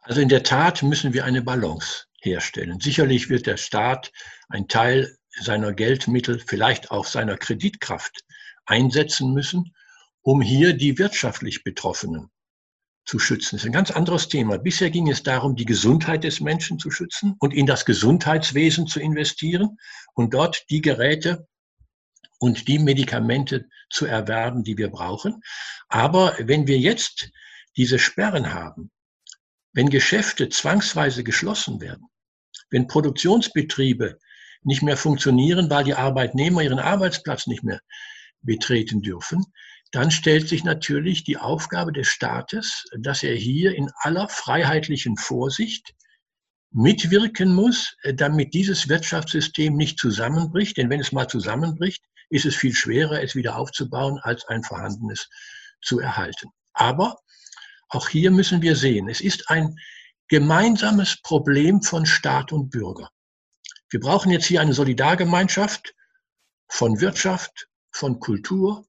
Also 0.02 0.22
in 0.22 0.30
der 0.30 0.44
Tat 0.44 0.84
müssen 0.84 1.14
wir 1.14 1.26
eine 1.26 1.42
Balance 1.42 2.06
herstellen. 2.22 2.80
Sicherlich 2.80 3.30
wird 3.30 3.48
der 3.48 3.58
Staat 3.58 4.12
einen 4.50 4.68
Teil 4.68 5.18
seiner 5.42 5.74
Geldmittel, 5.74 6.40
vielleicht 6.40 6.92
auch 6.92 7.06
seiner 7.06 7.38
Kreditkraft 7.38 8.24
einsetzen 8.66 9.34
müssen, 9.34 9.74
um 10.22 10.42
hier 10.42 10.74
die 10.74 10.98
wirtschaftlich 10.98 11.64
Betroffenen 11.64 12.30
zu 13.06 13.20
schützen. 13.20 13.56
Das 13.56 13.64
ist 13.64 13.68
ein 13.68 13.74
ganz 13.74 13.92
anderes 13.92 14.28
Thema. 14.28 14.58
Bisher 14.58 14.90
ging 14.90 15.10
es 15.10 15.24
darum, 15.24 15.56
die 15.56 15.66
Gesundheit 15.66 16.24
des 16.24 16.40
Menschen 16.40 16.80
zu 16.80 16.92
schützen 16.92 17.36
und 17.40 17.54
in 17.54 17.66
das 17.66 17.86
Gesundheitswesen 17.86 18.88
zu 18.88 19.00
investieren 19.00 19.78
und 20.14 20.34
dort 20.34 20.66
die 20.70 20.82
Geräte 20.82 21.48
und 22.40 22.68
die 22.68 22.80
Medikamente 22.80 23.68
zu 23.90 24.06
erwerben, 24.06 24.64
die 24.64 24.78
wir 24.78 24.90
brauchen. 24.90 25.42
Aber 25.88 26.36
wenn 26.40 26.68
wir 26.68 26.80
jetzt 26.80 27.30
diese 27.78 28.00
Sperren 28.00 28.54
haben, 28.54 28.92
wenn 29.74 29.90
Geschäfte 29.90 30.50
zwangsweise 30.50 31.24
geschlossen 31.24 31.82
werden, 31.82 32.08
wenn 32.70 32.88
Produktionsbetriebe 32.88 34.20
nicht 34.64 34.82
mehr 34.82 34.98
funktionieren, 34.98 35.70
weil 35.70 35.84
die 35.84 35.94
Arbeitnehmer 35.94 36.62
ihren 36.64 36.80
Arbeitsplatz 36.80 37.46
nicht 37.46 37.64
mehr 37.64 37.80
betreten 38.42 39.02
dürfen, 39.02 39.46
dann 39.92 40.12
stellt 40.12 40.50
sich 40.50 40.64
natürlich 40.64 41.24
die 41.24 41.38
Aufgabe 41.38 41.94
des 41.94 42.08
Staates, 42.08 42.86
dass 42.98 43.24
er 43.24 43.36
hier 43.36 43.76
in 43.76 43.90
aller 43.98 44.28
freiheitlichen 44.28 45.18
Vorsicht 45.18 45.94
mitwirken 46.72 47.54
muss, 47.54 47.96
damit 48.16 48.54
dieses 48.54 48.90
Wirtschaftssystem 48.90 49.76
nicht 49.76 49.98
zusammenbricht. 49.98 50.78
Denn 50.78 50.90
wenn 50.90 51.00
es 51.00 51.12
mal 51.12 51.28
zusammenbricht, 51.28 52.04
ist 52.30 52.46
es 52.46 52.56
viel 52.56 52.74
schwerer, 52.74 53.22
es 53.24 53.36
wieder 53.36 53.58
aufzubauen, 53.58 54.20
als 54.22 54.46
ein 54.48 54.64
vorhandenes 54.64 55.30
zu 55.82 56.00
erhalten. 56.00 56.50
Aber 56.74 57.18
auch 57.90 58.10
hier 58.10 58.32
müssen 58.32 58.62
wir 58.62 58.76
sehen, 58.76 59.08
es 59.08 59.22
ist 59.22 59.50
ein 59.50 59.78
gemeinsames 60.28 61.22
Problem 61.22 61.82
von 61.82 62.06
Staat 62.06 62.52
und 62.52 62.70
Bürger. 62.70 63.10
Wir 63.90 64.00
brauchen 64.00 64.32
jetzt 64.32 64.48
hier 64.48 64.60
eine 64.60 64.74
Solidargemeinschaft 64.74 65.94
von 66.68 67.00
Wirtschaft, 67.00 67.68
von 67.92 68.20
Kultur, 68.20 68.86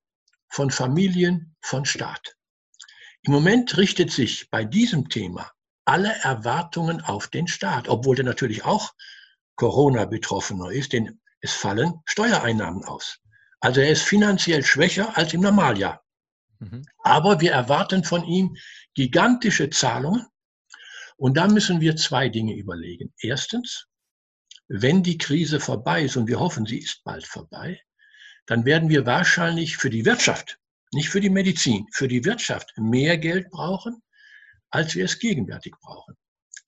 von 0.49 0.71
Familien, 0.71 1.57
von 1.61 1.85
Staat. 1.85 2.37
Im 3.23 3.33
Moment 3.33 3.77
richtet 3.77 4.13
sich 4.13 4.51
bei 4.51 4.65
diesem 4.65 5.09
Thema 5.09 5.51
alle 5.85 6.13
Erwartungen 6.23 7.01
auf 7.01 7.29
den 7.29 7.49
Staat, 7.49 7.89
obwohl 7.89 8.17
der 8.17 8.25
natürlich 8.25 8.65
auch 8.65 8.95
Corona-Betroffener 9.57 10.71
ist, 10.71 10.93
denn 10.93 11.21
es 11.41 11.53
fallen 11.53 12.01
Steuereinnahmen 12.05 12.85
aus. 12.85 13.19
Also 13.61 13.81
er 13.81 13.91
ist 13.91 14.03
finanziell 14.03 14.65
schwächer 14.65 15.17
als 15.17 15.33
im 15.33 15.41
Normaljahr. 15.41 16.05
Mhm. 16.59 16.87
Aber 17.03 17.41
wir 17.41 17.53
erwarten 17.53 18.05
von 18.05 18.25
ihm 18.25 18.57
gigantische 18.95 19.71
Zahlungen. 19.71 20.27
Und 21.17 21.37
da 21.37 21.49
müssen 21.49 21.81
wir 21.81 21.97
zwei 21.97 22.29
Dinge 22.29 22.55
überlegen. 22.55 23.15
Erstens, 23.19 23.87
wenn 24.69 25.03
die 25.03 25.19
Krise 25.19 25.61
vorbei 25.61 26.03
ist, 26.03 26.17
und 26.17 26.29
wir 26.29 26.41
hoffen, 26.41 26.67
sie 26.67 26.79
ist 26.79 27.03
bald 27.05 27.27
vorbei, 27.27 27.81
dann 28.47 28.65
werden 28.65 28.89
wir 28.89 29.07
wahrscheinlich 29.07 29.77
für 29.77 29.91
die 29.91 30.05
Wirtschaft, 30.05 30.59
nicht 30.93 31.09
für 31.09 31.21
die 31.21 31.31
Medizin, 31.31 31.87
für 31.93 32.09
die 32.09 32.25
Wirtschaft 32.25 32.73
mehr 32.77 33.19
Geld 33.19 33.51
brauchen, 33.51 34.03
als 34.71 34.95
wir 34.95 35.05
es 35.05 35.19
gegenwärtig 35.19 35.75
brauchen. 35.81 36.17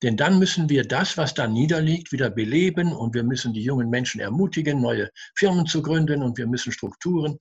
Denn 0.01 0.15
dann 0.15 0.39
müssen 0.39 0.69
wir 0.69 0.83
das, 0.83 1.17
was 1.17 1.33
da 1.33 1.47
niederliegt, 1.47 2.11
wieder 2.11 2.29
beleben 2.29 2.93
und 2.93 3.13
wir 3.13 3.23
müssen 3.23 3.53
die 3.53 3.63
jungen 3.63 3.89
Menschen 3.89 4.21
ermutigen, 4.21 4.79
neue 4.79 5.09
Firmen 5.35 5.65
zu 5.65 5.81
gründen 5.81 6.23
und 6.23 6.37
wir 6.37 6.47
müssen 6.47 6.71
Strukturen, 6.71 7.37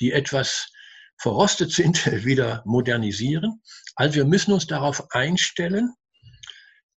die 0.00 0.12
etwas 0.12 0.70
verrostet 1.18 1.72
sind, 1.72 2.06
wieder 2.24 2.62
modernisieren. 2.64 3.62
Also 3.96 4.16
wir 4.16 4.24
müssen 4.24 4.52
uns 4.52 4.66
darauf 4.66 5.10
einstellen, 5.10 5.92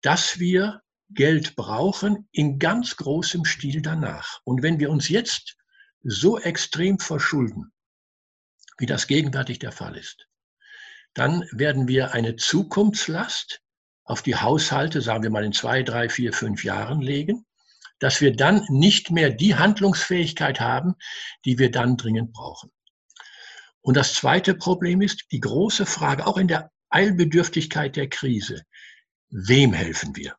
dass 0.02 0.40
wir 0.40 0.82
Geld 1.10 1.56
brauchen 1.56 2.28
in 2.32 2.60
ganz 2.60 2.96
großem 2.96 3.46
Stil 3.46 3.82
danach. 3.82 4.40
Und 4.46 4.62
wenn 4.62 4.80
wir 4.80 4.90
uns 4.90 5.10
jetzt 5.10 5.57
so 6.08 6.40
extrem 6.40 7.00
verschulden, 7.00 7.74
wie 8.78 8.86
das 8.86 9.08
gegenwärtig 9.08 9.60
der 9.60 9.74
Fall 9.74 9.98
ist, 9.98 10.28
dann 11.14 11.44
werden 11.52 11.88
wir 11.88 12.14
eine 12.14 12.38
Zukunftslast 12.38 13.62
auf 14.06 14.22
die 14.22 14.38
Haushalte, 14.38 15.02
sagen 15.02 15.24
wir 15.24 15.30
mal 15.30 15.44
in 15.44 15.52
zwei, 15.52 15.84
drei, 15.84 16.08
vier, 16.08 16.32
fünf 16.32 16.64
Jahren 16.64 17.02
legen, 17.02 17.46
dass 18.00 18.22
wir 18.22 18.36
dann 18.36 18.64
nicht 18.70 19.12
mehr 19.12 19.32
die 19.32 19.56
Handlungsfähigkeit 19.56 20.62
haben, 20.62 20.96
die 21.44 21.60
wir 21.60 21.72
dann 21.72 21.98
dringend 21.98 22.32
brauchen. 22.32 22.72
Und 23.82 23.98
das 23.98 24.14
zweite 24.14 24.56
Problem 24.56 25.02
ist 25.02 25.26
die 25.32 25.40
große 25.40 25.86
Frage, 25.86 26.26
auch 26.26 26.38
in 26.38 26.48
der 26.48 26.72
Eilbedürftigkeit 26.90 27.96
der 27.96 28.08
Krise, 28.08 28.64
wem 29.30 29.74
helfen 29.74 30.16
wir? 30.16 30.36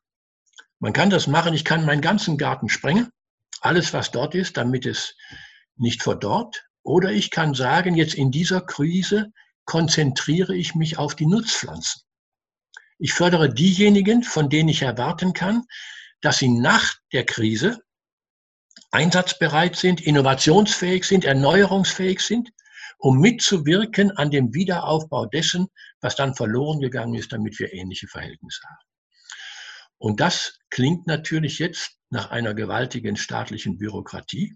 Man 0.79 0.93
kann 0.93 1.11
das 1.11 1.27
machen, 1.27 1.53
ich 1.53 1.65
kann 1.65 1.85
meinen 1.85 2.01
ganzen 2.01 2.37
Garten 2.37 2.69
sprengen, 2.69 3.11
alles 3.61 3.93
was 3.93 4.09
dort 4.11 4.33
ist, 4.33 4.57
damit 4.57 4.85
es 4.85 5.15
nicht 5.79 6.03
verdorrt. 6.03 6.65
Oder 6.83 7.11
ich 7.11 7.31
kann 7.31 7.53
sagen, 7.53 7.95
jetzt 7.95 8.13
in 8.13 8.31
dieser 8.31 8.61
Krise 8.61 9.31
konzentriere 9.65 10.55
ich 10.55 10.75
mich 10.75 10.97
auf 10.97 11.15
die 11.15 11.25
Nutzpflanzen. 11.25 12.01
Ich 12.97 13.13
fördere 13.13 13.53
diejenigen, 13.53 14.23
von 14.23 14.49
denen 14.49 14.69
ich 14.69 14.81
erwarten 14.81 15.33
kann, 15.33 15.63
dass 16.21 16.39
sie 16.39 16.49
nach 16.49 16.95
der 17.13 17.25
Krise 17.25 17.81
einsatzbereit 18.91 19.75
sind, 19.75 20.01
innovationsfähig 20.01 21.03
sind, 21.05 21.23
erneuerungsfähig 21.23 22.19
sind, 22.21 22.49
um 22.97 23.19
mitzuwirken 23.19 24.11
an 24.11 24.31
dem 24.31 24.53
Wiederaufbau 24.53 25.25
dessen, 25.25 25.67
was 26.01 26.15
dann 26.15 26.35
verloren 26.35 26.79
gegangen 26.81 27.13
ist, 27.13 27.31
damit 27.31 27.59
wir 27.59 27.73
ähnliche 27.73 28.07
Verhältnisse 28.07 28.61
haben. 28.67 28.89
Und 29.97 30.19
das 30.19 30.59
klingt 30.69 31.07
natürlich 31.07 31.59
jetzt 31.59 31.97
nach 32.09 32.31
einer 32.31 32.53
gewaltigen 32.53 33.15
staatlichen 33.15 33.77
Bürokratie. 33.77 34.55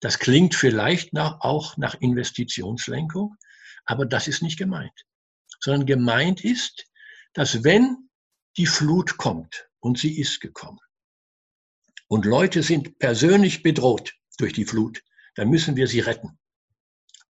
Das 0.00 0.18
klingt 0.18 0.54
vielleicht 0.54 1.12
nach, 1.12 1.40
auch 1.40 1.76
nach 1.76 1.94
Investitionslenkung, 1.94 3.36
aber 3.84 4.06
das 4.06 4.28
ist 4.28 4.42
nicht 4.42 4.58
gemeint. 4.58 5.04
Sondern 5.60 5.86
gemeint 5.86 6.44
ist, 6.44 6.86
dass 7.32 7.64
wenn 7.64 8.08
die 8.56 8.66
Flut 8.66 9.16
kommt, 9.16 9.68
und 9.80 9.98
sie 9.98 10.18
ist 10.18 10.40
gekommen, 10.40 10.80
und 12.08 12.24
Leute 12.24 12.62
sind 12.62 12.98
persönlich 12.98 13.62
bedroht 13.62 14.14
durch 14.38 14.52
die 14.52 14.64
Flut, 14.64 15.02
dann 15.34 15.48
müssen 15.48 15.76
wir 15.76 15.88
sie 15.88 16.00
retten. 16.00 16.38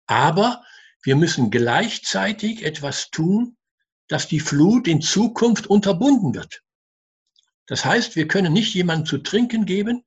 Aber 0.06 0.64
wir 1.02 1.16
müssen 1.16 1.50
gleichzeitig 1.50 2.64
etwas 2.64 3.10
tun, 3.10 3.56
dass 4.08 4.28
die 4.28 4.40
Flut 4.40 4.86
in 4.86 5.00
Zukunft 5.00 5.66
unterbunden 5.66 6.34
wird. 6.34 6.62
Das 7.66 7.84
heißt, 7.84 8.16
wir 8.16 8.28
können 8.28 8.52
nicht 8.52 8.74
jemandem 8.74 9.06
zu 9.06 9.18
trinken 9.18 9.64
geben, 9.64 10.04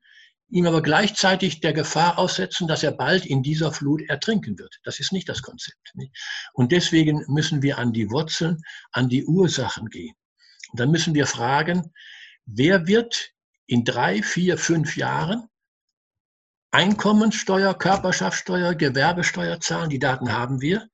ihm 0.50 0.66
aber 0.66 0.82
gleichzeitig 0.82 1.60
der 1.60 1.74
Gefahr 1.74 2.18
aussetzen, 2.18 2.68
dass 2.68 2.84
er 2.84 2.92
bald 2.92 3.26
in 3.26 3.44
dieser 3.44 3.72
Flut 3.72 4.02
ertrinken 4.08 4.58
wird. 4.58 4.80
Das 4.84 5.00
ist 5.00 5.12
nicht 5.12 5.28
das 5.28 5.42
Konzept. 5.42 5.94
Und 6.54 6.72
deswegen 6.72 7.26
müssen 7.28 7.62
wir 7.62 7.78
an 7.78 7.92
die 7.92 8.10
Wurzeln, 8.10 8.62
an 8.92 9.10
die 9.10 9.26
Ursachen 9.26 9.90
gehen. 9.90 10.16
Und 10.72 10.80
dann 10.80 10.92
müssen 10.92 11.14
wir 11.14 11.28
fragen, 11.28 11.94
wer 12.46 12.88
wird 12.88 13.32
in 13.66 13.84
drei, 13.84 14.24
vier, 14.24 14.58
fünf 14.58 14.96
Jahren 14.96 15.48
Einkommenssteuer, 16.72 17.78
Körperschaftssteuer, 17.78 18.76
Gewerbesteuer 18.76 19.60
zahlen? 19.60 19.90
Die 19.90 20.00
Daten 20.00 20.32
haben 20.32 20.62
wir, 20.62 20.88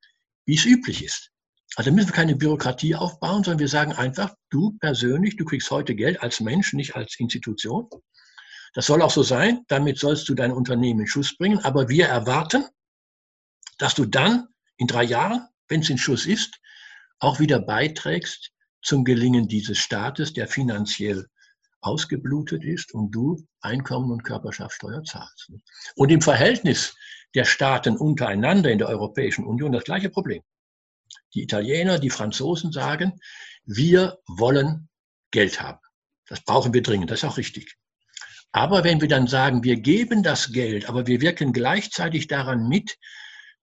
wie 0.45 0.55
es 0.55 0.65
üblich 0.65 1.03
ist. 1.03 1.31
Also 1.75 1.91
müssen 1.91 2.09
wir 2.09 2.13
keine 2.13 2.35
Bürokratie 2.35 2.95
aufbauen, 2.95 3.43
sondern 3.43 3.59
wir 3.59 3.67
sagen 3.67 3.93
einfach, 3.93 4.35
du 4.51 4.77
persönlich, 4.79 5.37
du 5.37 5.45
kriegst 5.45 5.71
heute 5.71 5.95
Geld 5.95 6.21
als 6.21 6.39
Mensch, 6.39 6.73
nicht 6.73 6.95
als 6.95 7.19
Institution. 7.19 7.89
Das 8.73 8.87
soll 8.87 9.01
auch 9.01 9.11
so 9.11 9.23
sein. 9.23 9.63
Damit 9.67 9.99
sollst 9.99 10.27
du 10.29 10.33
dein 10.33 10.51
Unternehmen 10.51 11.01
in 11.01 11.07
Schuss 11.07 11.37
bringen. 11.37 11.59
Aber 11.59 11.89
wir 11.89 12.07
erwarten, 12.07 12.65
dass 13.77 13.95
du 13.95 14.05
dann 14.05 14.47
in 14.77 14.87
drei 14.87 15.03
Jahren, 15.03 15.47
wenn 15.67 15.81
es 15.81 15.89
in 15.89 15.97
Schuss 15.97 16.25
ist, 16.25 16.59
auch 17.19 17.39
wieder 17.39 17.59
beiträgst 17.59 18.51
zum 18.81 19.05
Gelingen 19.05 19.47
dieses 19.47 19.77
Staates, 19.77 20.33
der 20.33 20.47
finanziell 20.47 21.27
ausgeblutet 21.81 22.63
ist 22.63 22.93
und 22.93 23.11
du 23.11 23.45
Einkommen 23.61 24.11
und 24.11 24.23
Körperschaftssteuer 24.23 25.03
zahlst. 25.03 25.51
Und 25.95 26.11
im 26.11 26.21
Verhältnis 26.21 26.95
der 27.35 27.45
Staaten 27.45 27.97
untereinander 27.97 28.71
in 28.71 28.77
der 28.77 28.89
Europäischen 28.89 29.45
Union 29.45 29.71
das 29.71 29.83
gleiche 29.83 30.09
Problem. 30.09 30.41
Die 31.33 31.43
Italiener, 31.43 31.99
die 31.99 32.09
Franzosen 32.09 32.71
sagen, 32.71 33.19
wir 33.65 34.19
wollen 34.27 34.89
Geld 35.31 35.61
haben. 35.61 35.79
Das 36.27 36.41
brauchen 36.41 36.73
wir 36.73 36.81
dringend, 36.81 37.11
das 37.11 37.19
ist 37.19 37.29
auch 37.29 37.37
richtig. 37.37 37.77
Aber 38.53 38.83
wenn 38.83 39.01
wir 39.01 39.07
dann 39.07 39.27
sagen, 39.27 39.63
wir 39.63 39.77
geben 39.77 40.21
das 40.21 40.51
Geld, 40.51 40.87
aber 40.87 41.07
wir 41.07 41.21
wirken 41.21 41.53
gleichzeitig 41.53 42.27
daran 42.27 42.67
mit, 42.67 42.97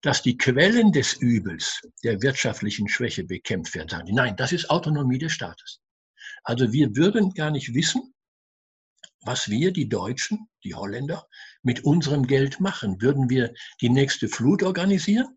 dass 0.02 0.23
die 0.23 0.37
Quellen 0.37 0.90
des 0.92 1.14
Übels, 1.14 1.80
der 2.02 2.20
wirtschaftlichen 2.23 2.88
Schwäche 2.88 3.25
bekämpft 3.25 3.75
werden, 3.75 3.88
sagen 3.88 4.06
die, 4.06 4.12
nein, 4.12 4.37
das 4.37 4.52
ist 4.52 4.68
Autonomie 4.68 5.18
des 5.18 5.32
Staates. 5.32 5.80
Also 6.42 6.73
wir 6.73 6.97
würden 6.97 7.32
gar 7.35 7.50
nicht 7.50 7.73
wissen, 7.73 8.14
was 9.23 9.49
wir, 9.49 9.73
die 9.73 9.88
Deutschen, 9.88 10.49
die 10.64 10.75
Holländer, 10.75 11.28
mit 11.62 11.85
unserem 11.85 12.26
Geld 12.26 12.59
machen. 12.59 13.00
Würden 13.00 13.30
wir 13.30 13.52
die 13.80 13.90
nächste 13.90 14.28
Flut 14.28 14.62
organisieren? 14.62 15.37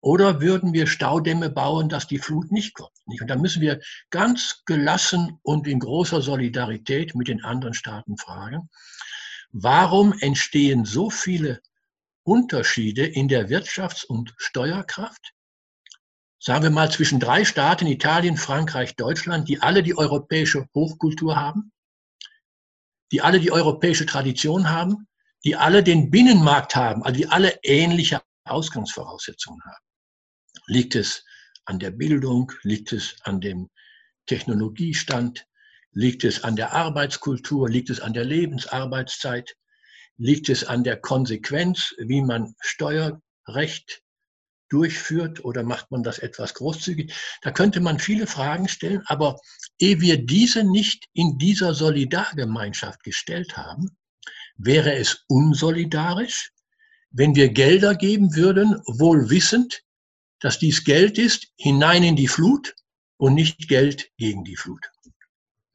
Oder 0.00 0.40
würden 0.40 0.72
wir 0.72 0.86
Staudämme 0.86 1.50
bauen, 1.50 1.88
dass 1.88 2.06
die 2.06 2.18
Flut 2.18 2.52
nicht 2.52 2.74
kommt? 2.74 2.92
Und 3.06 3.28
da 3.28 3.36
müssen 3.36 3.60
wir 3.60 3.80
ganz 4.10 4.62
gelassen 4.64 5.38
und 5.42 5.66
in 5.66 5.80
großer 5.80 6.22
Solidarität 6.22 7.14
mit 7.14 7.28
den 7.28 7.42
anderen 7.42 7.74
Staaten 7.74 8.16
fragen, 8.16 8.70
warum 9.50 10.12
entstehen 10.20 10.84
so 10.84 11.10
viele 11.10 11.60
Unterschiede 12.22 13.06
in 13.06 13.26
der 13.26 13.48
Wirtschafts- 13.48 14.04
und 14.04 14.34
Steuerkraft? 14.36 15.32
Sagen 16.38 16.62
wir 16.62 16.70
mal 16.70 16.90
zwischen 16.92 17.18
drei 17.18 17.44
Staaten, 17.44 17.88
Italien, 17.88 18.36
Frankreich, 18.36 18.94
Deutschland, 18.94 19.48
die 19.48 19.60
alle 19.60 19.82
die 19.82 19.98
europäische 19.98 20.66
Hochkultur 20.74 21.34
haben, 21.34 21.72
die 23.10 23.20
alle 23.20 23.40
die 23.40 23.50
europäische 23.50 24.06
Tradition 24.06 24.70
haben, 24.70 25.08
die 25.44 25.56
alle 25.56 25.82
den 25.82 26.10
Binnenmarkt 26.10 26.76
haben, 26.76 27.02
also 27.02 27.16
die 27.16 27.28
alle 27.28 27.58
ähnliche 27.62 28.22
Ausgangsvoraussetzungen 28.44 29.60
haben. 29.64 29.87
Liegt 30.68 30.94
es 30.96 31.24
an 31.64 31.78
der 31.78 31.90
Bildung? 31.90 32.52
Liegt 32.62 32.92
es 32.92 33.16
an 33.22 33.40
dem 33.40 33.70
Technologiestand? 34.26 35.46
Liegt 35.92 36.24
es 36.24 36.44
an 36.44 36.56
der 36.56 36.74
Arbeitskultur? 36.74 37.70
Liegt 37.70 37.88
es 37.88 38.00
an 38.00 38.12
der 38.12 38.26
Lebensarbeitszeit? 38.26 39.56
Liegt 40.18 40.50
es 40.50 40.64
an 40.64 40.84
der 40.84 40.98
Konsequenz, 40.98 41.94
wie 41.98 42.20
man 42.20 42.54
Steuerrecht 42.60 44.02
durchführt 44.68 45.42
oder 45.42 45.62
macht 45.62 45.90
man 45.90 46.02
das 46.02 46.18
etwas 46.18 46.52
großzügig? 46.52 47.14
Da 47.40 47.50
könnte 47.50 47.80
man 47.80 47.98
viele 47.98 48.26
Fragen 48.26 48.68
stellen, 48.68 49.02
aber 49.06 49.40
ehe 49.78 50.02
wir 50.02 50.22
diese 50.26 50.64
nicht 50.64 51.06
in 51.14 51.38
dieser 51.38 51.72
Solidargemeinschaft 51.72 53.02
gestellt 53.02 53.56
haben, 53.56 53.96
wäre 54.58 54.94
es 54.96 55.24
unsolidarisch, 55.28 56.52
wenn 57.10 57.34
wir 57.34 57.48
Gelder 57.48 57.94
geben 57.94 58.34
würden, 58.34 58.82
wohl 58.86 59.30
wissend, 59.30 59.82
dass 60.40 60.58
dies 60.58 60.84
Geld 60.84 61.18
ist 61.18 61.48
hinein 61.56 62.02
in 62.02 62.16
die 62.16 62.28
Flut 62.28 62.74
und 63.16 63.34
nicht 63.34 63.68
Geld 63.68 64.10
gegen 64.16 64.44
die 64.44 64.56
Flut. 64.56 64.90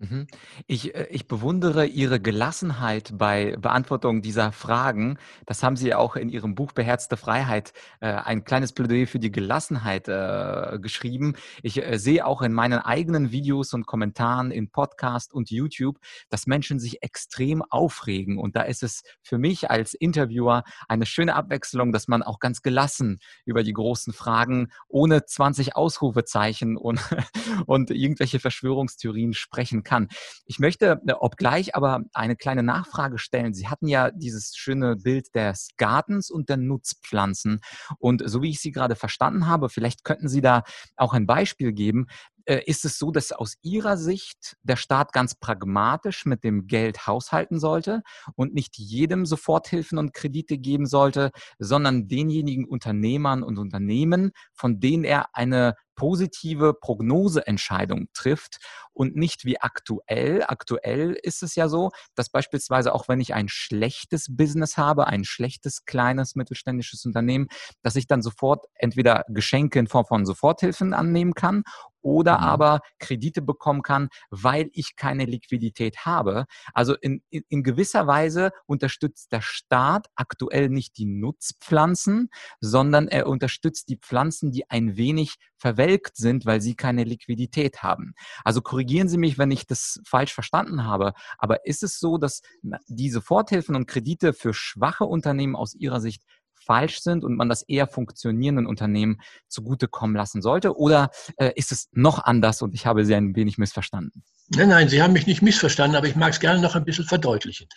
Mhm. 0.03 0.27
Ich, 0.67 0.95
äh, 0.95 1.07
ich 1.09 1.27
bewundere 1.27 1.85
Ihre 1.85 2.19
Gelassenheit 2.19 3.11
bei 3.17 3.55
Beantwortung 3.57 4.21
dieser 4.21 4.51
Fragen. 4.51 5.17
Das 5.45 5.63
haben 5.63 5.77
Sie 5.77 5.93
auch 5.93 6.15
in 6.15 6.29
Ihrem 6.29 6.55
Buch 6.55 6.73
Beherzte 6.73 7.15
Freiheit 7.15 7.73
äh, 8.01 8.07
ein 8.07 8.43
kleines 8.43 8.73
Plädoyer 8.73 9.07
für 9.07 9.19
die 9.19 9.31
Gelassenheit 9.31 10.09
äh, 10.09 10.79
geschrieben. 10.81 11.35
Ich 11.61 11.81
sehe 11.93 12.25
auch 12.25 12.41
in 12.41 12.51
meinen 12.51 12.79
eigenen 12.79 13.31
Videos 13.31 13.73
und 13.73 13.85
Kommentaren 13.85 14.51
in 14.51 14.69
Podcast 14.69 15.33
und 15.33 15.49
YouTube, 15.49 15.99
dass 16.29 16.47
Menschen 16.47 16.79
sich 16.79 17.01
extrem 17.01 17.61
aufregen. 17.61 18.37
Und 18.37 18.55
da 18.55 18.63
ist 18.63 18.83
es 18.83 19.03
für 19.21 19.37
mich 19.37 19.71
als 19.71 19.93
Interviewer 19.93 20.63
eine 20.87 21.05
schöne 21.05 21.35
Abwechslung, 21.35 21.93
dass 21.93 22.07
man 22.07 22.23
auch 22.23 22.39
ganz 22.39 22.61
gelassen 22.61 23.19
über 23.45 23.63
die 23.63 23.73
großen 23.73 24.11
Fragen 24.11 24.69
ohne 24.89 25.25
20 25.25 25.75
Ausrufezeichen 25.75 26.75
und, 26.75 26.99
und 27.67 27.89
irgendwelche 27.91 28.39
Verschwörungstheorien 28.39 29.33
sprechen 29.33 29.83
kann 29.83 29.92
kann. 29.93 30.07
Ich 30.45 30.57
möchte, 30.57 31.01
äh, 31.05 31.13
obgleich 31.13 31.75
aber 31.75 32.01
eine 32.13 32.35
kleine 32.35 32.63
Nachfrage 32.63 33.19
stellen. 33.19 33.53
Sie 33.53 33.67
hatten 33.67 33.87
ja 33.87 34.09
dieses 34.09 34.55
schöne 34.55 34.95
Bild 34.95 35.35
des 35.35 35.69
Gartens 35.77 36.31
und 36.31 36.49
der 36.49 36.57
Nutzpflanzen. 36.57 37.61
Und 37.99 38.23
so 38.25 38.41
wie 38.41 38.49
ich 38.49 38.59
Sie 38.59 38.71
gerade 38.71 38.95
verstanden 38.95 39.47
habe, 39.47 39.69
vielleicht 39.69 40.03
könnten 40.03 40.27
Sie 40.27 40.41
da 40.41 40.63
auch 40.97 41.13
ein 41.13 41.27
Beispiel 41.27 41.73
geben, 41.73 42.07
äh, 42.45 42.61
ist 42.65 42.85
es 42.85 42.97
so, 42.97 43.11
dass 43.11 43.31
aus 43.31 43.55
Ihrer 43.61 43.97
Sicht 43.97 44.57
der 44.63 44.75
Staat 44.75 45.13
ganz 45.13 45.35
pragmatisch 45.35 46.25
mit 46.25 46.43
dem 46.43 46.67
Geld 46.67 47.07
haushalten 47.07 47.59
sollte 47.59 48.01
und 48.35 48.53
nicht 48.53 48.77
jedem 48.77 49.25
Soforthilfen 49.25 49.97
und 49.97 50.13
Kredite 50.13 50.57
geben 50.57 50.85
sollte, 50.85 51.31
sondern 51.59 52.07
denjenigen 52.07 52.65
Unternehmern 52.65 53.43
und 53.43 53.59
Unternehmen, 53.59 54.31
von 54.53 54.79
denen 54.79 55.03
er 55.03 55.27
eine 55.33 55.75
positive 55.95 56.73
Prognoseentscheidung 56.73 58.07
trifft 58.13 58.57
und 58.93 59.15
nicht 59.15 59.45
wie 59.45 59.59
aktuell. 59.59 60.43
Aktuell 60.47 61.17
ist 61.21 61.43
es 61.43 61.55
ja 61.55 61.67
so, 61.67 61.91
dass 62.15 62.29
beispielsweise 62.29 62.93
auch 62.93 63.07
wenn 63.07 63.21
ich 63.21 63.33
ein 63.33 63.49
schlechtes 63.49 64.27
Business 64.29 64.77
habe, 64.77 65.07
ein 65.07 65.23
schlechtes 65.23 65.85
kleines 65.85 66.35
mittelständisches 66.35 67.05
Unternehmen, 67.05 67.47
dass 67.81 67.95
ich 67.95 68.07
dann 68.07 68.21
sofort 68.21 68.65
entweder 68.75 69.25
Geschenke 69.29 69.79
in 69.79 69.87
Form 69.87 70.05
von 70.05 70.25
Soforthilfen 70.25 70.93
annehmen 70.93 71.33
kann 71.33 71.63
oder 72.03 72.37
mhm. 72.37 72.43
aber 72.43 72.81
Kredite 72.99 73.41
bekommen 73.41 73.81
kann, 73.81 74.09
weil 74.29 74.69
ich 74.73 74.95
keine 74.95 75.25
Liquidität 75.25 76.05
habe. 76.05 76.45
Also 76.73 76.95
in, 76.95 77.23
in, 77.29 77.43
in 77.49 77.63
gewisser 77.63 78.05
Weise 78.05 78.51
unterstützt 78.67 79.31
der 79.31 79.41
Staat 79.41 80.07
aktuell 80.15 80.69
nicht 80.69 80.97
die 80.97 81.05
Nutzpflanzen, 81.05 82.29
sondern 82.59 83.07
er 83.07 83.27
unterstützt 83.27 83.89
die 83.89 83.97
Pflanzen, 83.97 84.51
die 84.51 84.69
ein 84.69 84.95
wenig 84.97 85.35
verwelkt 85.57 86.17
sind, 86.17 86.45
weil 86.45 86.61
sie 86.61 86.75
keine 86.75 87.05
Liquidität 87.05 87.81
haben. 87.83 88.13
Also 88.43 88.61
korrigieren 88.61 89.07
Sie 89.07 89.17
mich, 89.17 89.37
wenn 89.37 89.49
ich 89.49 89.65
das 89.65 90.01
falsch 90.05 90.33
verstanden 90.33 90.83
habe, 90.83 91.13
aber 91.37 91.65
ist 91.65 91.83
es 91.83 91.99
so, 91.99 92.17
dass 92.17 92.41
diese 92.87 93.23
Soforthilfen 93.23 93.75
und 93.75 93.87
Kredite 93.87 94.33
für 94.33 94.53
schwache 94.53 95.05
Unternehmen 95.05 95.55
aus 95.55 95.73
Ihrer 95.73 96.01
Sicht 96.01 96.23
falsch 96.65 97.01
sind 97.01 97.23
und 97.23 97.35
man 97.35 97.49
das 97.49 97.63
eher 97.63 97.87
funktionierenden 97.87 98.65
Unternehmen 98.65 99.21
zugutekommen 99.47 100.15
lassen 100.15 100.41
sollte? 100.41 100.75
Oder 100.77 101.09
äh, 101.37 101.51
ist 101.55 101.71
es 101.71 101.89
noch 101.91 102.23
anders 102.23 102.61
und 102.61 102.73
ich 102.73 102.85
habe 102.85 103.05
Sie 103.05 103.15
ein 103.15 103.35
wenig 103.35 103.57
missverstanden? 103.57 104.23
Nein, 104.49 104.69
nein, 104.69 104.89
Sie 104.89 105.01
haben 105.01 105.13
mich 105.13 105.27
nicht 105.27 105.41
missverstanden, 105.41 105.95
aber 105.95 106.07
ich 106.07 106.15
mag 106.15 106.33
es 106.33 106.39
gerne 106.39 106.61
noch 106.61 106.75
ein 106.75 106.85
bisschen 106.85 107.05
verdeutlichen. 107.05 107.67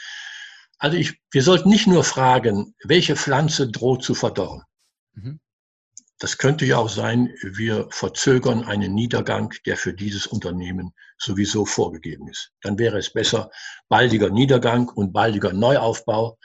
Also 0.79 0.96
ich, 0.96 1.18
wir 1.31 1.42
sollten 1.42 1.68
nicht 1.68 1.87
nur 1.87 2.05
fragen, 2.05 2.75
welche 2.85 3.16
Pflanze 3.16 3.70
droht 3.70 4.03
zu 4.03 4.14
verdorren. 4.14 4.62
Mhm. 5.14 5.40
Das 6.18 6.38
könnte 6.38 6.64
ja 6.64 6.79
auch 6.79 6.88
sein, 6.88 7.35
wir 7.42 7.88
verzögern 7.90 8.64
einen 8.64 8.94
Niedergang, 8.94 9.53
der 9.66 9.77
für 9.77 9.92
dieses 9.92 10.27
Unternehmen 10.27 10.94
sowieso 11.18 11.66
vorgegeben 11.66 12.29
ist. 12.29 12.53
Dann 12.62 12.79
wäre 12.79 12.99
es 12.99 13.12
besser 13.12 13.51
baldiger 13.88 14.31
Niedergang 14.31 14.88
und 14.88 15.12
baldiger 15.12 15.53
Neuaufbau, 15.53 16.38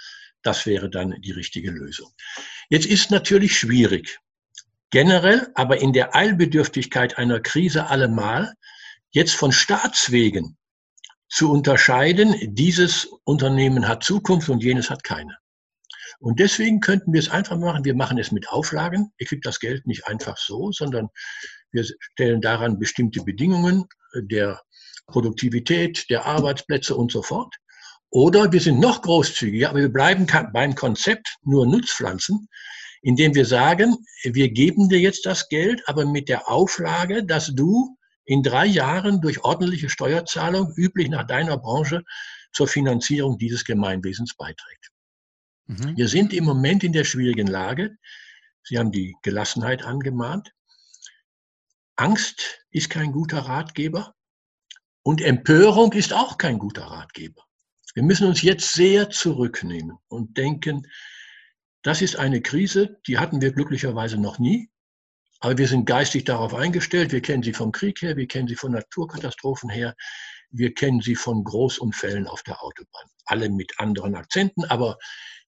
das 0.43 0.65
wäre 0.65 0.89
dann 0.89 1.15
die 1.21 1.31
richtige 1.31 1.71
Lösung. 1.71 2.11
Jetzt 2.69 2.85
ist 2.85 3.11
natürlich 3.11 3.57
schwierig, 3.57 4.19
generell, 4.89 5.51
aber 5.55 5.81
in 5.81 5.93
der 5.93 6.15
Eilbedürftigkeit 6.15 7.17
einer 7.17 7.39
Krise 7.39 7.87
allemal, 7.87 8.53
jetzt 9.11 9.35
von 9.35 9.51
Staatswegen 9.51 10.57
zu 11.29 11.51
unterscheiden, 11.51 12.35
dieses 12.55 13.05
Unternehmen 13.23 13.87
hat 13.87 14.03
Zukunft 14.03 14.49
und 14.49 14.63
jenes 14.63 14.89
hat 14.89 15.03
keine. 15.03 15.37
Und 16.19 16.39
deswegen 16.39 16.81
könnten 16.81 17.13
wir 17.13 17.19
es 17.19 17.29
einfach 17.29 17.57
machen, 17.57 17.83
wir 17.83 17.95
machen 17.95 18.17
es 18.19 18.31
mit 18.31 18.49
Auflagen. 18.49 19.11
Ihr 19.17 19.25
kriegt 19.25 19.45
das 19.45 19.59
Geld 19.59 19.87
nicht 19.87 20.07
einfach 20.07 20.37
so, 20.37 20.71
sondern 20.71 21.09
wir 21.71 21.83
stellen 21.83 22.41
daran 22.41 22.77
bestimmte 22.77 23.23
Bedingungen 23.23 23.85
der 24.13 24.61
Produktivität, 25.07 26.09
der 26.09 26.25
Arbeitsplätze 26.25 26.95
und 26.95 27.11
so 27.11 27.23
fort. 27.23 27.55
Oder 28.11 28.51
wir 28.51 28.59
sind 28.59 28.79
noch 28.79 29.01
großzügiger, 29.01 29.69
aber 29.69 29.79
wir 29.79 29.91
bleiben 29.91 30.27
beim 30.53 30.75
Konzept 30.75 31.37
nur 31.43 31.65
Nutzpflanzen, 31.65 32.49
indem 33.01 33.33
wir 33.33 33.45
sagen, 33.45 33.95
wir 34.23 34.49
geben 34.49 34.89
dir 34.89 34.99
jetzt 34.99 35.25
das 35.25 35.47
Geld, 35.47 35.81
aber 35.87 36.05
mit 36.05 36.27
der 36.27 36.49
Auflage, 36.49 37.23
dass 37.23 37.55
du 37.55 37.97
in 38.25 38.43
drei 38.43 38.65
Jahren 38.65 39.21
durch 39.21 39.43
ordentliche 39.43 39.89
Steuerzahlung, 39.89 40.73
üblich 40.75 41.09
nach 41.09 41.25
deiner 41.25 41.57
Branche, 41.57 42.03
zur 42.51 42.67
Finanzierung 42.67 43.37
dieses 43.37 43.63
Gemeinwesens 43.63 44.35
beiträgt. 44.35 44.89
Mhm. 45.67 45.95
Wir 45.95 46.09
sind 46.09 46.33
im 46.33 46.43
Moment 46.43 46.83
in 46.83 46.91
der 46.91 47.05
schwierigen 47.05 47.47
Lage. 47.47 47.97
Sie 48.63 48.77
haben 48.77 48.91
die 48.91 49.15
Gelassenheit 49.23 49.83
angemahnt. 49.83 50.51
Angst 51.95 52.65
ist 52.71 52.89
kein 52.89 53.13
guter 53.13 53.39
Ratgeber 53.39 54.15
und 55.01 55.21
Empörung 55.21 55.93
ist 55.93 56.13
auch 56.13 56.37
kein 56.37 56.59
guter 56.59 56.83
Ratgeber. 56.83 57.43
Wir 57.93 58.03
müssen 58.03 58.27
uns 58.27 58.41
jetzt 58.41 58.73
sehr 58.73 59.09
zurücknehmen 59.09 59.97
und 60.07 60.37
denken, 60.37 60.87
das 61.81 62.01
ist 62.01 62.15
eine 62.15 62.41
Krise, 62.41 62.99
die 63.07 63.17
hatten 63.17 63.41
wir 63.41 63.51
glücklicherweise 63.51 64.17
noch 64.17 64.39
nie. 64.39 64.69
Aber 65.39 65.57
wir 65.57 65.67
sind 65.67 65.85
geistig 65.85 66.23
darauf 66.25 66.53
eingestellt. 66.53 67.11
Wir 67.11 67.21
kennen 67.21 67.41
sie 67.41 67.53
vom 67.53 67.71
Krieg 67.71 68.01
her, 68.03 68.15
wir 68.15 68.27
kennen 68.27 68.47
sie 68.47 68.55
von 68.55 68.71
Naturkatastrophen 68.71 69.69
her, 69.69 69.95
wir 70.51 70.73
kennen 70.73 71.01
sie 71.01 71.15
von 71.15 71.43
Großunfällen 71.43 72.27
auf 72.27 72.43
der 72.43 72.61
Autobahn. 72.63 73.07
Alle 73.25 73.49
mit 73.49 73.79
anderen 73.79 74.15
Akzenten, 74.15 74.65
aber 74.65 74.97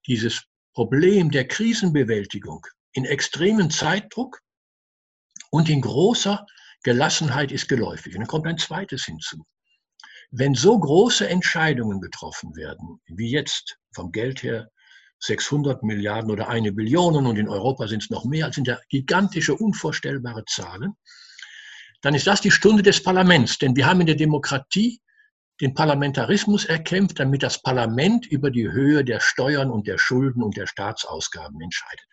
dieses 0.07 0.43
Problem 0.73 1.29
der 1.29 1.47
Krisenbewältigung 1.47 2.65
in 2.93 3.05
extremen 3.05 3.69
Zeitdruck 3.69 4.39
und 5.51 5.69
in 5.69 5.81
großer 5.81 6.45
Gelassenheit 6.83 7.51
ist 7.51 7.67
geläufig. 7.67 8.15
Und 8.15 8.21
dann 8.21 8.27
kommt 8.27 8.47
ein 8.47 8.57
zweites 8.57 9.05
hinzu. 9.05 9.45
Wenn 10.35 10.55
so 10.55 10.79
große 10.79 11.29
Entscheidungen 11.29 12.01
getroffen 12.01 12.55
werden, 12.55 12.99
wie 13.05 13.29
jetzt 13.29 13.77
vom 13.93 14.11
Geld 14.11 14.41
her 14.41 14.71
600 15.19 15.83
Milliarden 15.83 16.31
oder 16.31 16.49
eine 16.49 16.71
Billion 16.71 17.27
und 17.27 17.37
in 17.37 17.47
Europa 17.47 17.87
sind 17.87 18.01
es 18.01 18.09
noch 18.09 18.25
mehr, 18.25 18.47
als 18.47 18.55
sind 18.55 18.67
ja 18.67 18.79
gigantische, 18.89 19.53
unvorstellbare 19.53 20.43
Zahlen, 20.45 20.95
dann 22.01 22.15
ist 22.15 22.25
das 22.25 22.41
die 22.41 22.49
Stunde 22.49 22.81
des 22.81 23.03
Parlaments. 23.03 23.59
Denn 23.59 23.75
wir 23.75 23.85
haben 23.85 24.01
in 24.01 24.07
der 24.07 24.15
Demokratie 24.15 24.99
den 25.61 25.75
Parlamentarismus 25.75 26.65
erkämpft, 26.65 27.19
damit 27.19 27.43
das 27.43 27.61
Parlament 27.61 28.25
über 28.25 28.49
die 28.49 28.71
Höhe 28.71 29.05
der 29.05 29.19
Steuern 29.19 29.69
und 29.69 29.85
der 29.85 29.99
Schulden 29.99 30.41
und 30.41 30.57
der 30.57 30.65
Staatsausgaben 30.65 31.61
entscheidet. 31.61 32.07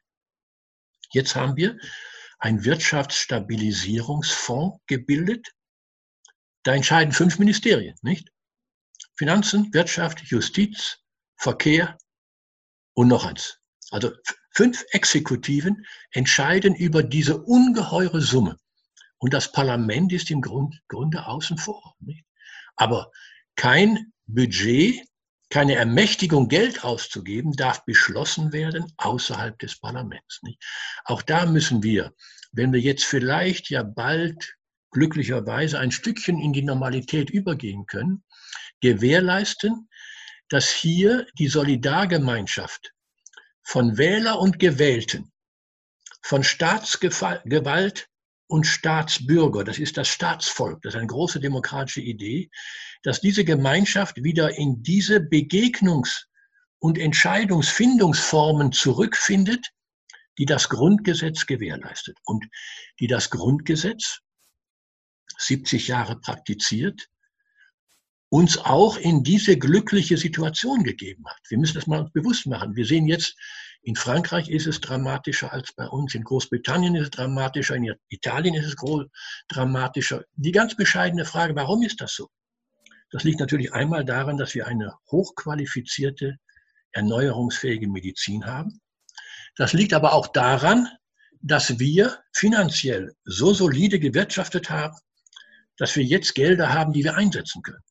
Jetzt 1.14 1.34
haben 1.34 1.56
wir 1.56 1.78
einen 2.38 2.66
Wirtschaftsstabilisierungsfonds 2.66 4.76
gebildet, 4.86 5.54
da 6.62 6.74
entscheiden 6.74 7.12
fünf 7.12 7.38
Ministerien, 7.38 7.96
nicht? 8.02 8.30
Finanzen, 9.16 9.72
Wirtschaft, 9.72 10.20
Justiz, 10.22 10.98
Verkehr 11.36 11.98
und 12.94 13.08
noch 13.08 13.24
eins. 13.24 13.58
Also 13.90 14.12
fünf 14.54 14.84
Exekutiven 14.92 15.86
entscheiden 16.12 16.74
über 16.74 17.02
diese 17.02 17.42
ungeheure 17.42 18.20
Summe. 18.20 18.56
Und 19.18 19.34
das 19.34 19.52
Parlament 19.52 20.12
ist 20.12 20.30
im 20.30 20.40
Grund, 20.40 20.80
Grunde 20.88 21.26
außen 21.26 21.58
vor. 21.58 21.94
Nicht? 22.00 22.24
Aber 22.76 23.10
kein 23.56 24.12
Budget, 24.26 25.06
keine 25.50 25.74
Ermächtigung, 25.74 26.48
Geld 26.48 26.84
auszugeben, 26.84 27.52
darf 27.52 27.84
beschlossen 27.84 28.52
werden 28.52 28.90
außerhalb 28.96 29.58
des 29.58 29.78
Parlaments. 29.78 30.40
Nicht? 30.42 30.62
Auch 31.04 31.22
da 31.22 31.44
müssen 31.44 31.82
wir, 31.82 32.14
wenn 32.52 32.72
wir 32.72 32.80
jetzt 32.80 33.04
vielleicht 33.04 33.68
ja 33.68 33.82
bald 33.82 34.56
glücklicherweise 34.90 35.78
ein 35.78 35.90
Stückchen 35.90 36.38
in 36.38 36.52
die 36.52 36.62
Normalität 36.62 37.30
übergehen 37.30 37.86
können, 37.86 38.24
gewährleisten, 38.80 39.88
dass 40.48 40.68
hier 40.68 41.26
die 41.38 41.48
Solidargemeinschaft 41.48 42.92
von 43.62 43.98
Wähler 43.98 44.40
und 44.40 44.58
Gewählten, 44.58 45.30
von 46.22 46.42
Staatsgewalt 46.42 48.08
und 48.48 48.66
Staatsbürger, 48.66 49.64
das 49.64 49.78
ist 49.78 49.96
das 49.96 50.08
Staatsvolk, 50.08 50.82
das 50.82 50.94
ist 50.94 50.98
eine 50.98 51.06
große 51.06 51.40
demokratische 51.40 52.00
Idee, 52.00 52.50
dass 53.02 53.20
diese 53.20 53.44
Gemeinschaft 53.44 54.22
wieder 54.22 54.56
in 54.58 54.82
diese 54.82 55.18
Begegnungs- 55.18 56.24
und 56.80 56.98
Entscheidungsfindungsformen 56.98 58.72
zurückfindet, 58.72 59.70
die 60.38 60.46
das 60.46 60.68
Grundgesetz 60.68 61.46
gewährleistet. 61.46 62.18
Und 62.24 62.46
die 62.98 63.06
das 63.06 63.30
Grundgesetz 63.30 64.20
70 65.40 65.88
Jahre 65.88 66.18
praktiziert, 66.20 67.08
uns 68.30 68.58
auch 68.58 68.96
in 68.96 69.24
diese 69.24 69.58
glückliche 69.58 70.16
Situation 70.16 70.84
gegeben 70.84 71.24
hat. 71.26 71.40
Wir 71.48 71.58
müssen 71.58 71.74
das 71.74 71.88
mal 71.88 72.00
uns 72.02 72.12
bewusst 72.12 72.46
machen. 72.46 72.76
Wir 72.76 72.86
sehen 72.86 73.06
jetzt, 73.06 73.36
in 73.82 73.96
Frankreich 73.96 74.48
ist 74.48 74.66
es 74.66 74.80
dramatischer 74.80 75.52
als 75.52 75.72
bei 75.72 75.86
uns, 75.86 76.14
in 76.14 76.22
Großbritannien 76.22 76.94
ist 76.94 77.04
es 77.04 77.10
dramatischer, 77.10 77.74
in 77.74 77.92
Italien 78.08 78.54
ist 78.54 78.66
es 78.66 78.76
dramatischer. 79.48 80.24
Die 80.36 80.52
ganz 80.52 80.76
bescheidene 80.76 81.24
Frage, 81.24 81.56
warum 81.56 81.82
ist 81.82 82.00
das 82.00 82.14
so? 82.14 82.28
Das 83.10 83.24
liegt 83.24 83.40
natürlich 83.40 83.72
einmal 83.72 84.04
daran, 84.04 84.36
dass 84.36 84.54
wir 84.54 84.68
eine 84.68 84.94
hochqualifizierte, 85.10 86.36
erneuerungsfähige 86.92 87.88
Medizin 87.88 88.46
haben. 88.46 88.80
Das 89.56 89.72
liegt 89.72 89.92
aber 89.92 90.12
auch 90.12 90.28
daran, 90.28 90.88
dass 91.40 91.78
wir 91.80 92.18
finanziell 92.32 93.14
so 93.24 93.52
solide 93.52 93.98
gewirtschaftet 93.98 94.70
haben, 94.70 94.96
dass 95.80 95.96
wir 95.96 96.04
jetzt 96.04 96.34
Gelder 96.34 96.74
haben, 96.74 96.92
die 96.92 97.04
wir 97.04 97.16
einsetzen 97.16 97.62
können. 97.62 97.82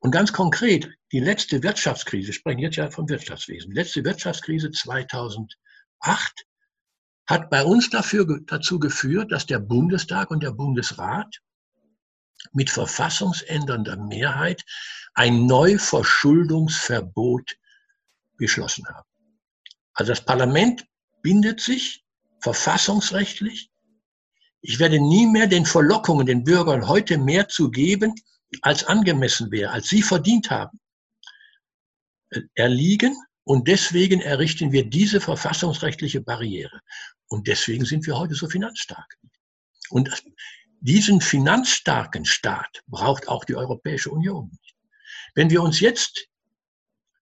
Und 0.00 0.10
ganz 0.10 0.32
konkret, 0.32 0.88
die 1.12 1.20
letzte 1.20 1.62
Wirtschaftskrise, 1.62 2.26
wir 2.26 2.34
sprechen 2.34 2.58
jetzt 2.58 2.74
ja 2.74 2.90
vom 2.90 3.08
Wirtschaftswesen, 3.08 3.70
die 3.70 3.76
letzte 3.76 4.04
Wirtschaftskrise 4.04 4.72
2008 4.72 5.54
hat 7.26 7.48
bei 7.50 7.62
uns 7.62 7.88
dafür, 7.88 8.40
dazu 8.46 8.80
geführt, 8.80 9.30
dass 9.30 9.46
der 9.46 9.60
Bundestag 9.60 10.32
und 10.32 10.42
der 10.42 10.50
Bundesrat 10.50 11.38
mit 12.52 12.68
verfassungsändernder 12.68 13.96
Mehrheit 13.96 14.64
ein 15.14 15.46
Neuverschuldungsverbot 15.46 17.54
beschlossen 18.36 18.88
haben. 18.88 19.08
Also 19.92 20.10
das 20.10 20.24
Parlament 20.24 20.84
bindet 21.22 21.60
sich 21.60 22.04
verfassungsrechtlich 22.40 23.70
ich 24.66 24.78
werde 24.78 24.98
nie 24.98 25.26
mehr 25.26 25.46
den 25.46 25.66
Verlockungen, 25.66 26.24
den 26.24 26.42
Bürgern 26.42 26.88
heute 26.88 27.18
mehr 27.18 27.48
zu 27.48 27.70
geben, 27.70 28.14
als 28.62 28.82
angemessen 28.82 29.50
wäre, 29.50 29.70
als 29.70 29.88
sie 29.88 30.00
verdient 30.00 30.50
haben, 30.50 30.80
erliegen. 32.54 33.14
Und 33.44 33.68
deswegen 33.68 34.22
errichten 34.22 34.72
wir 34.72 34.88
diese 34.88 35.20
verfassungsrechtliche 35.20 36.22
Barriere. 36.22 36.80
Und 37.26 37.46
deswegen 37.46 37.84
sind 37.84 38.06
wir 38.06 38.16
heute 38.16 38.34
so 38.34 38.48
finanzstark. 38.48 39.18
Und 39.90 40.08
diesen 40.80 41.20
finanzstarken 41.20 42.24
Staat 42.24 42.82
braucht 42.86 43.28
auch 43.28 43.44
die 43.44 43.56
Europäische 43.56 44.10
Union. 44.10 44.50
Wenn 45.34 45.50
wir 45.50 45.62
uns 45.62 45.80
jetzt 45.80 46.26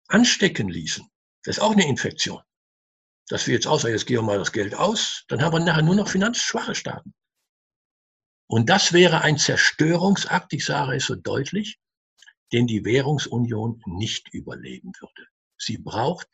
anstecken 0.07 0.68
ließen, 0.68 1.05
das 1.42 1.57
ist 1.57 1.62
auch 1.62 1.73
eine 1.73 1.88
Infektion, 1.88 2.42
dass 3.27 3.49
wir 3.49 3.55
jetzt 3.55 3.66
außer 3.66 3.90
jetzt 3.90 4.07
gehen 4.07 4.18
wir 4.18 4.23
mal 4.23 4.38
das 4.38 4.53
Geld 4.53 4.77
aus, 4.77 5.25
dann 5.27 5.42
haben 5.42 5.53
wir 5.53 5.59
nachher 5.59 5.83
nur 5.83 5.97
noch 5.97 6.09
finanzschwache 6.09 6.77
Staaten. 6.77 7.12
Und 8.47 8.69
das 8.69 8.93
wäre 8.93 9.23
ein 9.23 9.39
Zerstörungsakt, 9.39 10.53
ich 10.53 10.65
sage 10.65 10.97
es 10.97 11.07
so 11.07 11.15
deutlich, 11.15 11.79
den 12.53 12.67
die 12.67 12.85
Währungsunion 12.85 13.83
nicht 13.87 14.29
überleben 14.33 14.93
würde. 15.01 15.29
Sie 15.57 15.79
braucht 15.79 16.29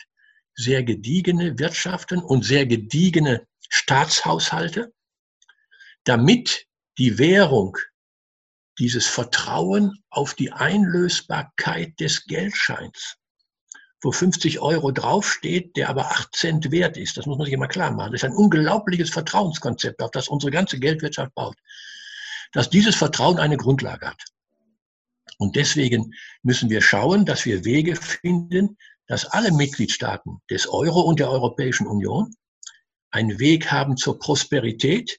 sehr 0.55 0.83
gediegene 0.83 1.59
Wirtschaften 1.59 2.21
und 2.21 2.45
sehr 2.45 2.67
gediegene 2.67 3.47
Staatshaushalte, 3.69 4.93
damit 6.05 6.67
die 6.99 7.19
Währung 7.19 7.77
dieses 8.79 9.07
Vertrauen 9.07 10.03
auf 10.11 10.35
die 10.35 10.53
Einlösbarkeit 10.53 11.99
des 12.01 12.25
Geldscheins, 12.25 13.17
wo 14.03 14.11
50 14.11 14.59
Euro 14.59 14.91
draufsteht, 14.91 15.77
der 15.77 15.89
aber 15.89 16.11
8 16.11 16.35
Cent 16.35 16.71
wert 16.71 16.97
ist, 16.97 17.17
das 17.17 17.27
muss 17.27 17.39
man 17.39 17.45
sich 17.45 17.55
immer 17.55 17.69
klar 17.69 17.93
machen. 17.93 18.13
Das 18.13 18.23
ist 18.23 18.29
ein 18.29 18.37
unglaubliches 18.37 19.11
Vertrauenskonzept, 19.11 20.03
auf 20.03 20.11
das 20.11 20.29
unsere 20.29 20.51
ganze 20.51 20.81
Geldwirtschaft 20.81 21.35
baut 21.35 21.57
dass 22.53 22.71
dieses 22.71 22.97
Vertrauen 22.97 23.39
eine 23.39 23.57
Grundlage 23.57 24.09
hat. 24.09 24.23
Und 25.39 25.57
deswegen 25.57 26.13
müssen 26.43 26.71
wir 26.71 26.83
schauen, 26.83 27.25
dass 27.25 27.47
wir 27.47 27.65
Wege 27.65 27.97
finden, 27.97 28.77
dass 29.07 29.25
alle 29.25 29.53
Mitgliedstaaten 29.53 30.41
des 30.51 30.69
Euro 30.69 31.01
und 31.01 31.19
der 31.19 31.31
Europäischen 31.31 31.87
Union 31.87 32.35
einen 33.11 33.39
Weg 33.39 33.71
haben 33.73 33.97
zur 33.97 34.19
Prosperität, 34.19 35.19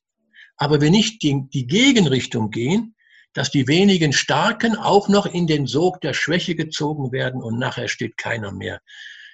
aber 0.58 0.80
wir 0.80 0.92
nicht 0.92 1.24
die, 1.24 1.48
die 1.50 1.68
Gegenrichtung 1.68 2.52
gehen, 2.52 2.96
dass 3.34 3.50
die 3.50 3.68
wenigen 3.68 4.14
Starken 4.14 4.76
auch 4.76 5.08
noch 5.08 5.26
in 5.26 5.48
den 5.48 5.66
Sog 5.66 6.02
der 6.02 6.14
Schwäche 6.14 6.56
gezogen 6.56 7.12
werden 7.12 7.42
und 7.42 7.58
nachher 7.58 7.88
steht 7.88 8.18
keiner 8.18 8.52
mehr 8.52 8.82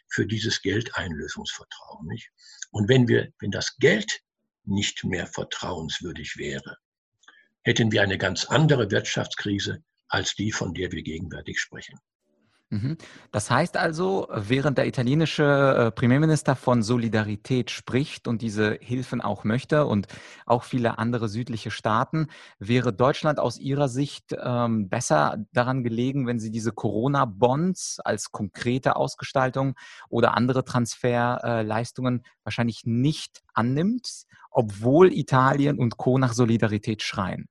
für 0.09 0.25
dieses 0.25 0.61
Geldeinlösungsvertrauen. 0.61 2.07
Nicht? 2.07 2.31
Und 2.71 2.89
wenn 2.89 3.07
wir, 3.07 3.29
wenn 3.39 3.51
das 3.51 3.77
Geld 3.77 4.21
nicht 4.63 5.03
mehr 5.03 5.27
vertrauenswürdig 5.27 6.37
wäre, 6.37 6.77
hätten 7.67 7.91
wir 7.91 8.01
eine 8.01 8.17
ganz 8.17 8.45
andere 8.45 8.89
Wirtschaftskrise 8.91 9.83
als 10.07 10.35
die, 10.35 10.53
von 10.53 10.73
der 10.73 10.93
wir 10.93 11.03
gegenwärtig 11.03 11.59
sprechen. 11.59 11.99
Mhm. 12.69 12.97
Das 13.31 13.49
heißt 13.49 13.77
also, 13.77 14.27
während 14.29 14.77
der 14.77 14.87
italienische 14.87 15.43
äh, 15.43 15.91
Premierminister 15.91 16.55
von 16.55 16.81
Solidarität 16.81 17.71
spricht 17.71 18.27
und 18.27 18.41
diese 18.41 18.77
Hilfen 18.81 19.21
auch 19.21 19.45
möchte 19.45 19.85
und 19.85 20.07
auch 20.45 20.63
viele 20.63 20.97
andere 20.97 21.29
südliche 21.29 21.71
Staaten, 21.71 22.27
wäre 22.59 22.91
Deutschland 22.91 23.39
aus 23.39 23.57
Ihrer 23.57 23.87
Sicht 23.87 24.35
ähm, 24.37 24.89
besser 24.89 25.45
daran 25.53 25.83
gelegen, 25.83 26.27
wenn 26.27 26.39
sie 26.39 26.51
diese 26.51 26.73
Corona-Bonds 26.73 27.99
als 28.01 28.31
konkrete 28.31 28.97
Ausgestaltung 28.97 29.75
oder 30.09 30.35
andere 30.35 30.65
Transferleistungen 30.65 32.23
wahrscheinlich 32.43 32.81
nicht 32.85 33.43
annimmt, 33.53 34.25
obwohl 34.51 35.13
Italien 35.13 35.79
und 35.79 35.95
Co. 35.95 36.17
nach 36.17 36.33
Solidarität 36.33 37.01
schreien. 37.01 37.47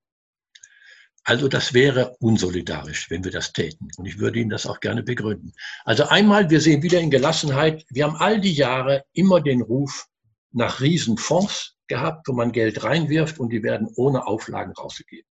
Also 1.28 1.48
das 1.48 1.74
wäre 1.74 2.16
unsolidarisch, 2.20 3.10
wenn 3.10 3.24
wir 3.24 3.32
das 3.32 3.52
täten. 3.52 3.88
Und 3.96 4.06
ich 4.06 4.20
würde 4.20 4.38
Ihnen 4.38 4.50
das 4.50 4.64
auch 4.64 4.78
gerne 4.78 5.02
begründen. 5.02 5.52
Also 5.84 6.04
einmal, 6.04 6.50
wir 6.50 6.60
sehen 6.60 6.84
wieder 6.84 7.00
in 7.00 7.10
Gelassenheit, 7.10 7.84
wir 7.90 8.04
haben 8.04 8.14
all 8.14 8.40
die 8.40 8.52
Jahre 8.52 9.04
immer 9.12 9.40
den 9.40 9.60
Ruf 9.60 10.06
nach 10.52 10.80
Riesenfonds 10.80 11.74
gehabt, 11.88 12.28
wo 12.28 12.32
man 12.32 12.52
Geld 12.52 12.84
reinwirft 12.84 13.40
und 13.40 13.50
die 13.50 13.64
werden 13.64 13.88
ohne 13.96 14.24
Auflagen 14.24 14.72
rausgegeben. 14.72 15.28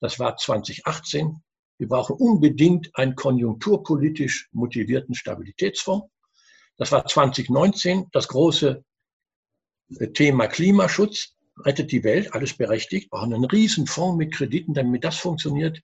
Das 0.00 0.18
war 0.18 0.36
2018. 0.36 1.42
Wir 1.78 1.88
brauchen 1.88 2.16
unbedingt 2.16 2.94
einen 2.94 3.14
konjunkturpolitisch 3.14 4.50
motivierten 4.52 5.14
Stabilitätsfonds. 5.14 6.08
Das 6.76 6.92
war 6.92 7.06
2019 7.06 8.08
das 8.12 8.28
große 8.28 8.84
äh, 9.98 10.08
Thema 10.08 10.46
Klimaschutz. 10.46 11.37
Rettet 11.64 11.92
die 11.92 12.04
Welt, 12.04 12.34
alles 12.34 12.56
berechtigt. 12.56 13.10
Brauchen 13.10 13.34
einen 13.34 13.44
Riesenfonds 13.44 14.16
mit 14.16 14.34
Krediten, 14.34 14.74
damit 14.74 15.04
das 15.04 15.16
funktioniert. 15.16 15.80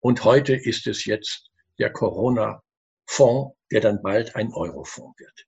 Und 0.00 0.24
heute 0.24 0.54
ist 0.54 0.86
es 0.86 1.04
jetzt 1.04 1.50
der 1.78 1.90
Corona-Fonds, 1.90 3.56
der 3.70 3.80
dann 3.80 4.02
bald 4.02 4.36
ein 4.36 4.52
Euro-Fonds 4.52 5.18
wird. 5.18 5.46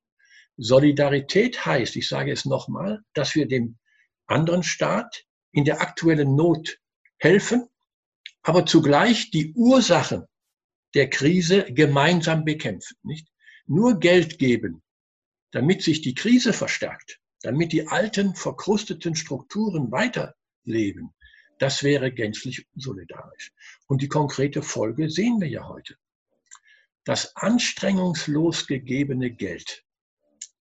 Solidarität 0.56 1.64
heißt, 1.64 1.94
ich 1.96 2.08
sage 2.08 2.32
es 2.32 2.44
nochmal, 2.44 3.02
dass 3.14 3.34
wir 3.34 3.46
dem 3.46 3.78
anderen 4.26 4.62
Staat 4.62 5.24
in 5.52 5.64
der 5.64 5.80
aktuellen 5.80 6.34
Not 6.34 6.78
helfen, 7.18 7.68
aber 8.42 8.66
zugleich 8.66 9.30
die 9.30 9.52
Ursachen 9.54 10.24
der 10.94 11.10
Krise 11.10 11.64
gemeinsam 11.72 12.44
bekämpfen. 12.44 12.96
Nicht? 13.02 13.28
Nur 13.66 14.00
Geld 14.00 14.38
geben, 14.38 14.82
damit 15.52 15.82
sich 15.82 16.00
die 16.00 16.14
Krise 16.14 16.52
verstärkt, 16.52 17.20
damit 17.42 17.72
die 17.72 17.86
alten, 17.86 18.34
verkrusteten 18.34 19.14
Strukturen 19.14 19.90
weiterleben, 19.90 21.14
das 21.58 21.82
wäre 21.82 22.12
gänzlich 22.12 22.66
solidarisch. 22.76 23.52
Und 23.86 24.02
die 24.02 24.08
konkrete 24.08 24.62
Folge 24.62 25.10
sehen 25.10 25.40
wir 25.40 25.48
ja 25.48 25.68
heute. 25.68 25.96
Das 27.04 27.34
anstrengungslos 27.36 28.66
gegebene 28.66 29.30
Geld 29.30 29.84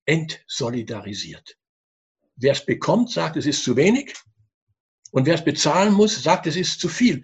entsolidarisiert. 0.05 1.57
Wer 2.35 2.53
es 2.53 2.65
bekommt, 2.65 3.11
sagt, 3.11 3.37
es 3.37 3.45
ist 3.45 3.63
zu 3.63 3.75
wenig. 3.75 4.15
Und 5.11 5.25
wer 5.25 5.35
es 5.35 5.43
bezahlen 5.43 5.93
muss, 5.93 6.21
sagt, 6.21 6.47
es 6.47 6.55
ist 6.55 6.79
zu 6.79 6.89
viel. 6.89 7.23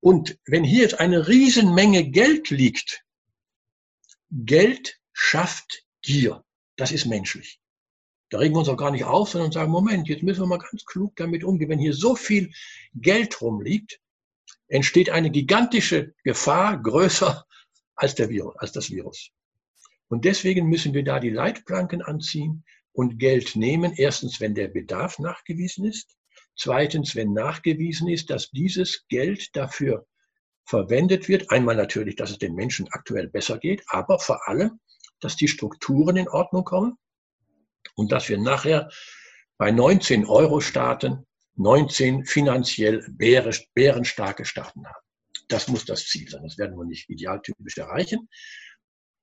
Und 0.00 0.38
wenn 0.46 0.64
hier 0.64 0.82
jetzt 0.82 0.98
eine 0.98 1.28
Riesenmenge 1.28 2.10
Geld 2.10 2.50
liegt, 2.50 3.04
Geld 4.30 4.98
schafft 5.12 5.84
Gier. 6.02 6.44
Das 6.76 6.92
ist 6.92 7.06
menschlich. 7.06 7.59
Da 8.30 8.38
regen 8.38 8.54
wir 8.54 8.60
uns 8.60 8.68
auch 8.68 8.76
gar 8.76 8.92
nicht 8.92 9.04
auf, 9.04 9.30
sondern 9.30 9.50
sagen, 9.50 9.72
Moment, 9.72 10.08
jetzt 10.08 10.22
müssen 10.22 10.42
wir 10.42 10.46
mal 10.46 10.58
ganz 10.58 10.84
klug 10.84 11.16
damit 11.16 11.42
umgehen. 11.42 11.68
Wenn 11.68 11.80
hier 11.80 11.92
so 11.92 12.14
viel 12.14 12.52
Geld 12.94 13.40
rumliegt, 13.42 14.00
entsteht 14.68 15.10
eine 15.10 15.30
gigantische 15.30 16.14
Gefahr, 16.22 16.80
größer 16.80 17.44
als, 17.96 18.14
der 18.14 18.28
Virus, 18.28 18.54
als 18.56 18.70
das 18.70 18.90
Virus. 18.90 19.30
Und 20.08 20.24
deswegen 20.24 20.68
müssen 20.68 20.94
wir 20.94 21.02
da 21.02 21.18
die 21.18 21.30
Leitplanken 21.30 22.02
anziehen 22.02 22.64
und 22.92 23.18
Geld 23.18 23.56
nehmen. 23.56 23.92
Erstens, 23.96 24.40
wenn 24.40 24.54
der 24.54 24.68
Bedarf 24.68 25.18
nachgewiesen 25.18 25.84
ist. 25.84 26.16
Zweitens, 26.56 27.16
wenn 27.16 27.32
nachgewiesen 27.32 28.08
ist, 28.08 28.30
dass 28.30 28.50
dieses 28.50 29.06
Geld 29.08 29.56
dafür 29.56 30.06
verwendet 30.64 31.28
wird. 31.28 31.50
Einmal 31.50 31.74
natürlich, 31.74 32.14
dass 32.14 32.30
es 32.30 32.38
den 32.38 32.54
Menschen 32.54 32.86
aktuell 32.92 33.28
besser 33.28 33.58
geht, 33.58 33.82
aber 33.88 34.20
vor 34.20 34.46
allem, 34.48 34.78
dass 35.18 35.34
die 35.34 35.48
Strukturen 35.48 36.16
in 36.16 36.28
Ordnung 36.28 36.64
kommen 36.64 36.96
und 37.94 38.12
dass 38.12 38.28
wir 38.28 38.38
nachher 38.38 38.90
bei 39.58 39.70
19 39.70 40.26
Euro 40.26 40.60
Staaten 40.60 41.26
19 41.56 42.24
finanziell 42.24 43.04
bärenstarke 43.10 44.44
Staaten 44.44 44.86
haben. 44.86 45.04
Das 45.48 45.68
muss 45.68 45.84
das 45.84 46.06
Ziel 46.06 46.28
sein. 46.28 46.42
Das 46.42 46.56
werden 46.58 46.76
wir 46.78 46.86
nicht 46.86 47.10
idealtypisch 47.10 47.76
erreichen, 47.76 48.28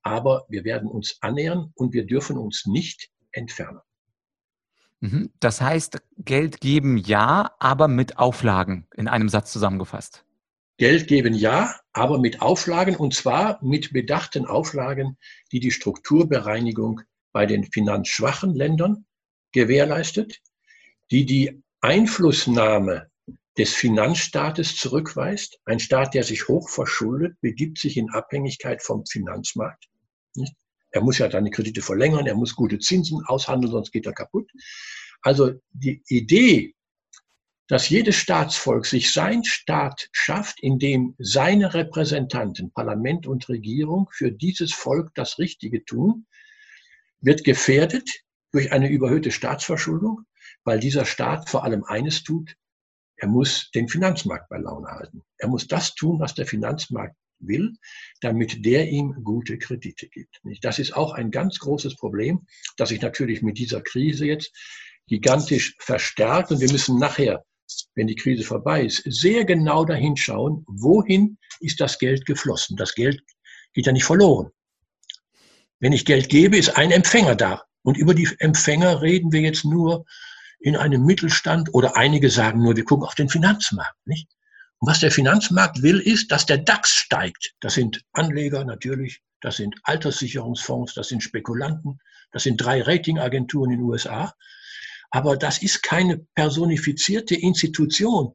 aber 0.03 0.45
wir 0.49 0.63
werden 0.63 0.89
uns 0.89 1.17
annähern 1.21 1.71
und 1.75 1.93
wir 1.93 2.05
dürfen 2.05 2.37
uns 2.37 2.65
nicht 2.65 3.09
entfernen. 3.31 3.79
Mhm. 4.99 5.31
Das 5.39 5.61
heißt, 5.61 5.99
Geld 6.17 6.61
geben 6.61 6.97
ja, 6.97 7.51
aber 7.59 7.87
mit 7.87 8.17
Auflagen 8.17 8.87
in 8.95 9.07
einem 9.07 9.29
Satz 9.29 9.51
zusammengefasst. 9.51 10.23
Geld 10.77 11.07
geben 11.07 11.33
ja, 11.33 11.79
aber 11.91 12.19
mit 12.19 12.41
Auflagen 12.41 12.95
und 12.95 13.13
zwar 13.15 13.63
mit 13.63 13.93
bedachten 13.93 14.45
Auflagen, 14.45 15.17
die 15.51 15.59
die 15.59 15.71
Strukturbereinigung 15.71 17.01
bei 17.31 17.45
den 17.45 17.63
finanzschwachen 17.63 18.53
Ländern 18.53 19.05
gewährleistet, 19.51 20.39
die 21.11 21.25
die 21.25 21.61
Einflussnahme 21.81 23.09
des 23.57 23.73
Finanzstaates 23.73 24.75
zurückweist. 24.75 25.59
Ein 25.65 25.79
Staat, 25.79 26.13
der 26.13 26.23
sich 26.23 26.47
hoch 26.47 26.69
verschuldet, 26.69 27.39
begibt 27.41 27.79
sich 27.79 27.97
in 27.97 28.09
Abhängigkeit 28.11 28.83
vom 28.83 29.05
Finanzmarkt. 29.05 29.85
Er 30.91 31.01
muss 31.01 31.17
ja 31.17 31.29
seine 31.29 31.49
Kredite 31.49 31.81
verlängern, 31.81 32.27
er 32.27 32.35
muss 32.35 32.55
gute 32.55 32.79
Zinsen 32.79 33.23
aushandeln, 33.25 33.71
sonst 33.71 33.91
geht 33.91 34.05
er 34.05 34.13
kaputt. 34.13 34.49
Also 35.21 35.53
die 35.71 36.03
Idee, 36.07 36.75
dass 37.67 37.89
jedes 37.89 38.15
Staatsvolk 38.15 38.85
sich 38.85 39.11
sein 39.11 39.43
Staat 39.43 40.07
schafft, 40.11 40.61
in 40.61 40.79
dem 40.79 41.15
seine 41.17 41.73
Repräsentanten, 41.73 42.71
Parlament 42.71 43.27
und 43.27 43.49
Regierung 43.49 44.07
für 44.11 44.31
dieses 44.31 44.73
Volk 44.73 45.13
das 45.15 45.37
Richtige 45.37 45.83
tun, 45.83 46.25
wird 47.21 47.43
gefährdet 47.43 48.09
durch 48.51 48.71
eine 48.71 48.89
überhöhte 48.89 49.31
Staatsverschuldung, 49.31 50.21
weil 50.63 50.79
dieser 50.79 51.05
Staat 51.05 51.49
vor 51.49 51.63
allem 51.63 51.83
eines 51.83 52.23
tut, 52.23 52.55
er 53.17 53.27
muss 53.27 53.71
den 53.71 53.87
Finanzmarkt 53.87 54.47
bei 54.49 54.57
Laune 54.57 54.87
halten. 54.87 55.23
Er 55.37 55.47
muss 55.47 55.67
das 55.67 55.95
tun, 55.95 56.19
was 56.19 56.35
der 56.35 56.45
Finanzmarkt 56.45 57.15
will, 57.39 57.73
damit 58.21 58.65
der 58.65 58.89
ihm 58.89 59.23
gute 59.23 59.57
Kredite 59.57 60.07
gibt. 60.07 60.39
Das 60.61 60.79
ist 60.79 60.95
auch 60.95 61.13
ein 61.13 61.31
ganz 61.31 61.59
großes 61.59 61.95
Problem, 61.95 62.45
das 62.77 62.89
sich 62.89 63.01
natürlich 63.01 63.41
mit 63.41 63.57
dieser 63.57 63.81
Krise 63.81 64.25
jetzt 64.25 64.55
gigantisch 65.07 65.75
verstärkt. 65.79 66.51
Und 66.51 66.61
wir 66.61 66.71
müssen 66.71 66.99
nachher 66.99 67.43
wenn 67.95 68.07
die 68.07 68.15
Krise 68.15 68.43
vorbei 68.43 68.85
ist, 68.85 69.03
sehr 69.05 69.45
genau 69.45 69.85
dahin 69.85 70.15
schauen, 70.15 70.63
wohin 70.67 71.37
ist 71.59 71.79
das 71.79 71.99
Geld 71.99 72.25
geflossen. 72.25 72.77
Das 72.77 72.95
Geld 72.95 73.21
geht 73.73 73.85
ja 73.85 73.91
nicht 73.91 74.05
verloren. 74.05 74.51
Wenn 75.79 75.93
ich 75.93 76.05
Geld 76.05 76.29
gebe, 76.29 76.57
ist 76.57 76.77
ein 76.77 76.91
Empfänger 76.91 77.35
da. 77.35 77.63
Und 77.83 77.97
über 77.97 78.13
die 78.13 78.29
Empfänger 78.39 79.01
reden 79.01 79.31
wir 79.31 79.41
jetzt 79.41 79.63
nur 79.63 80.05
in 80.59 80.75
einem 80.75 81.05
Mittelstand 81.05 81.73
oder 81.73 81.95
einige 81.97 82.29
sagen 82.29 82.61
nur, 82.61 82.75
wir 82.75 82.83
gucken 82.83 83.05
auf 83.05 83.15
den 83.15 83.29
Finanzmarkt. 83.29 83.95
Nicht? 84.05 84.27
Und 84.79 84.89
was 84.89 84.99
der 84.99 85.11
Finanzmarkt 85.11 85.81
will, 85.81 85.99
ist, 85.99 86.31
dass 86.31 86.45
der 86.45 86.57
DAX 86.57 86.91
steigt. 86.91 87.53
Das 87.61 87.75
sind 87.75 88.03
Anleger 88.13 88.65
natürlich, 88.65 89.21
das 89.41 89.57
sind 89.57 89.75
Alterssicherungsfonds, 89.83 90.93
das 90.93 91.09
sind 91.09 91.23
Spekulanten, 91.23 91.99
das 92.31 92.43
sind 92.43 92.57
drei 92.57 92.81
Ratingagenturen 92.81 93.71
in 93.71 93.79
den 93.79 93.85
USA. 93.85 94.33
Aber 95.09 95.37
das 95.37 95.61
ist 95.61 95.83
keine 95.83 96.17
personifizierte 96.35 97.35
Institution, 97.35 98.33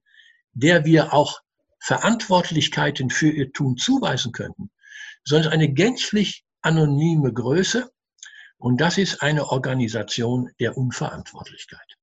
der 0.53 0.85
wir 0.85 1.13
auch 1.13 1.41
Verantwortlichkeiten 1.81 3.11
für 3.11 3.31
ihr 3.31 3.53
Tun 3.53 3.77
zuweisen 3.77 4.33
könnten, 4.33 4.71
sondern 5.25 5.53
eine 5.53 5.73
gänzlich 5.73 6.45
anonyme 6.63 7.33
Größe. 7.33 7.91
Und 8.57 8.81
das 8.81 8.97
ist 8.97 9.23
eine 9.23 9.49
Organisation 9.51 10.51
der 10.61 10.77
Unverantwortlichkeit. 10.77 11.99